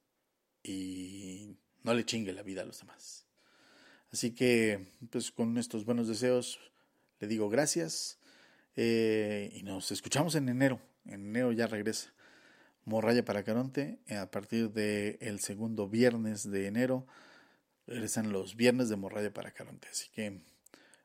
y 0.62 1.56
no 1.82 1.94
le 1.94 2.04
chingue 2.04 2.32
la 2.32 2.42
vida 2.42 2.62
a 2.62 2.64
los 2.64 2.80
demás. 2.80 3.26
Así 4.12 4.32
que, 4.32 4.86
pues 5.10 5.30
con 5.30 5.56
estos 5.58 5.84
buenos 5.84 6.06
deseos, 6.06 6.60
le 7.20 7.28
digo 7.28 7.48
gracias 7.48 8.18
eh, 8.76 9.50
y 9.54 9.62
nos 9.62 9.90
escuchamos 9.90 10.34
en 10.34 10.48
enero. 10.48 10.80
En 11.06 11.28
enero 11.28 11.52
ya 11.52 11.66
regresa 11.66 12.12
Morraya 12.84 13.24
para 13.24 13.42
Caronte. 13.42 13.98
Eh, 14.06 14.16
a 14.16 14.30
partir 14.30 14.70
del 14.70 15.40
segundo 15.40 15.88
viernes 15.88 16.50
de 16.50 16.66
enero 16.66 17.06
regresan 17.86 18.32
los 18.32 18.54
viernes 18.54 18.88
de 18.88 18.96
Morraya 18.96 19.32
para 19.32 19.50
Caronte. 19.50 19.88
Así 19.90 20.08
que 20.10 20.40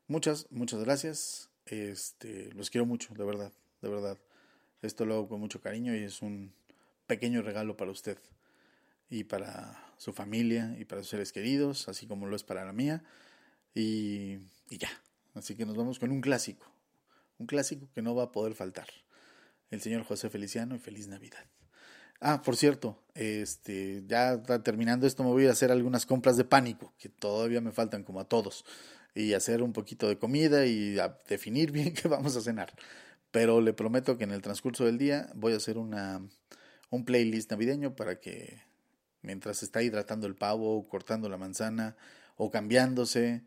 muchas, 0.08 0.48
muchas 0.52 0.84
gracias. 0.84 1.50
Este, 1.66 2.52
los 2.54 2.70
quiero 2.70 2.86
mucho, 2.86 3.14
de 3.14 3.24
verdad, 3.24 3.52
de 3.82 3.90
verdad. 3.90 4.18
Esto 4.82 5.06
lo 5.06 5.16
hago 5.16 5.30
con 5.30 5.40
mucho 5.40 5.62
cariño 5.62 5.96
y 5.96 6.04
es 6.04 6.22
un 6.22 6.54
pequeño 7.08 7.42
regalo 7.42 7.78
para 7.78 7.92
usted 7.92 8.18
y 9.10 9.24
para 9.24 9.94
su 9.98 10.14
familia 10.14 10.76
y 10.78 10.86
para 10.86 11.02
sus 11.02 11.10
seres 11.12 11.32
queridos, 11.32 11.88
así 11.88 12.06
como 12.06 12.28
lo 12.28 12.36
es 12.36 12.44
para 12.44 12.66
la 12.66 12.74
mía. 12.74 13.04
Y, 13.74 14.40
ya. 14.70 14.90
Así 15.34 15.56
que 15.56 15.66
nos 15.66 15.76
vamos 15.76 16.00
con 16.00 16.12
un 16.12 16.22
clásico. 16.22 16.66
Un 17.38 17.48
clásico 17.48 17.88
que 17.94 18.02
no 18.02 18.16
va 18.16 18.24
a 18.24 18.32
poder 18.32 18.54
faltar. 18.54 18.88
El 19.70 19.82
señor 19.82 20.04
José 20.04 20.30
Feliciano 20.30 20.76
y 20.76 20.80
feliz 20.80 21.08
Navidad. 21.08 21.46
Ah, 22.20 22.42
por 22.42 22.56
cierto, 22.56 23.04
este, 23.14 24.04
ya 24.08 24.42
terminando 24.64 25.06
esto 25.06 25.24
me 25.24 25.30
voy 25.30 25.46
a 25.46 25.52
hacer 25.52 25.72
algunas 25.72 26.08
compras 26.08 26.36
de 26.36 26.46
pánico, 26.46 26.94
que 26.98 27.10
todavía 27.10 27.62
me 27.62 27.72
faltan 27.72 28.04
como 28.04 28.20
a 28.20 28.28
todos, 28.28 28.66
y 29.14 29.34
hacer 29.34 29.62
un 29.62 29.72
poquito 29.72 30.08
de 30.08 30.18
comida 30.18 30.66
y 30.66 30.98
definir 31.28 31.72
bien 31.72 31.94
qué 31.94 32.08
vamos 32.08 32.36
a 32.36 32.42
cenar. 32.42 32.74
Pero 33.30 33.62
le 33.62 33.74
prometo 33.74 34.18
que 34.18 34.24
en 34.24 34.32
el 34.32 34.42
transcurso 34.42 34.86
del 34.86 34.98
día 34.98 35.30
voy 35.36 35.54
a 35.54 35.58
hacer 35.58 35.78
una, 35.78 36.22
un 36.90 37.06
playlist 37.06 37.52
navideño 37.52 37.96
para 37.96 38.20
que 38.20 38.62
mientras 39.22 39.64
está 39.64 39.82
hidratando 39.82 40.28
el 40.28 40.36
pavo, 40.36 40.88
cortando 40.88 41.30
la 41.30 41.38
manzana 41.38 41.96
o 42.38 42.50
cambiándose 42.50 43.44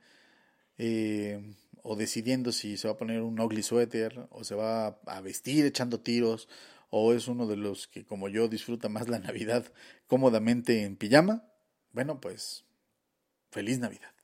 eh, 0.78 1.54
o 1.82 1.96
decidiendo 1.96 2.52
si 2.52 2.76
se 2.76 2.88
va 2.88 2.94
a 2.94 2.98
poner 2.98 3.22
un 3.22 3.40
ugly 3.40 3.62
sweater 3.62 4.26
o 4.30 4.44
se 4.44 4.54
va 4.54 4.98
a 5.06 5.20
vestir 5.20 5.64
echando 5.64 6.00
tiros 6.00 6.48
o 6.90 7.12
es 7.12 7.28
uno 7.28 7.46
de 7.46 7.56
los 7.56 7.86
que 7.86 8.04
como 8.04 8.28
yo 8.28 8.48
disfruta 8.48 8.88
más 8.88 9.08
la 9.08 9.18
Navidad 9.18 9.64
cómodamente 10.06 10.82
en 10.82 10.96
pijama, 10.96 11.44
bueno 11.92 12.20
pues 12.20 12.64
feliz 13.50 13.78
Navidad. 13.78 14.19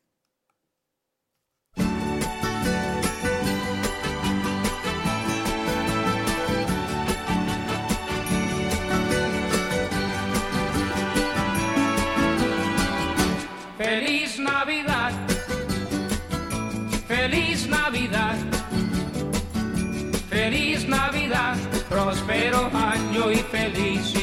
Año 23.28 23.32
y 23.32 24.15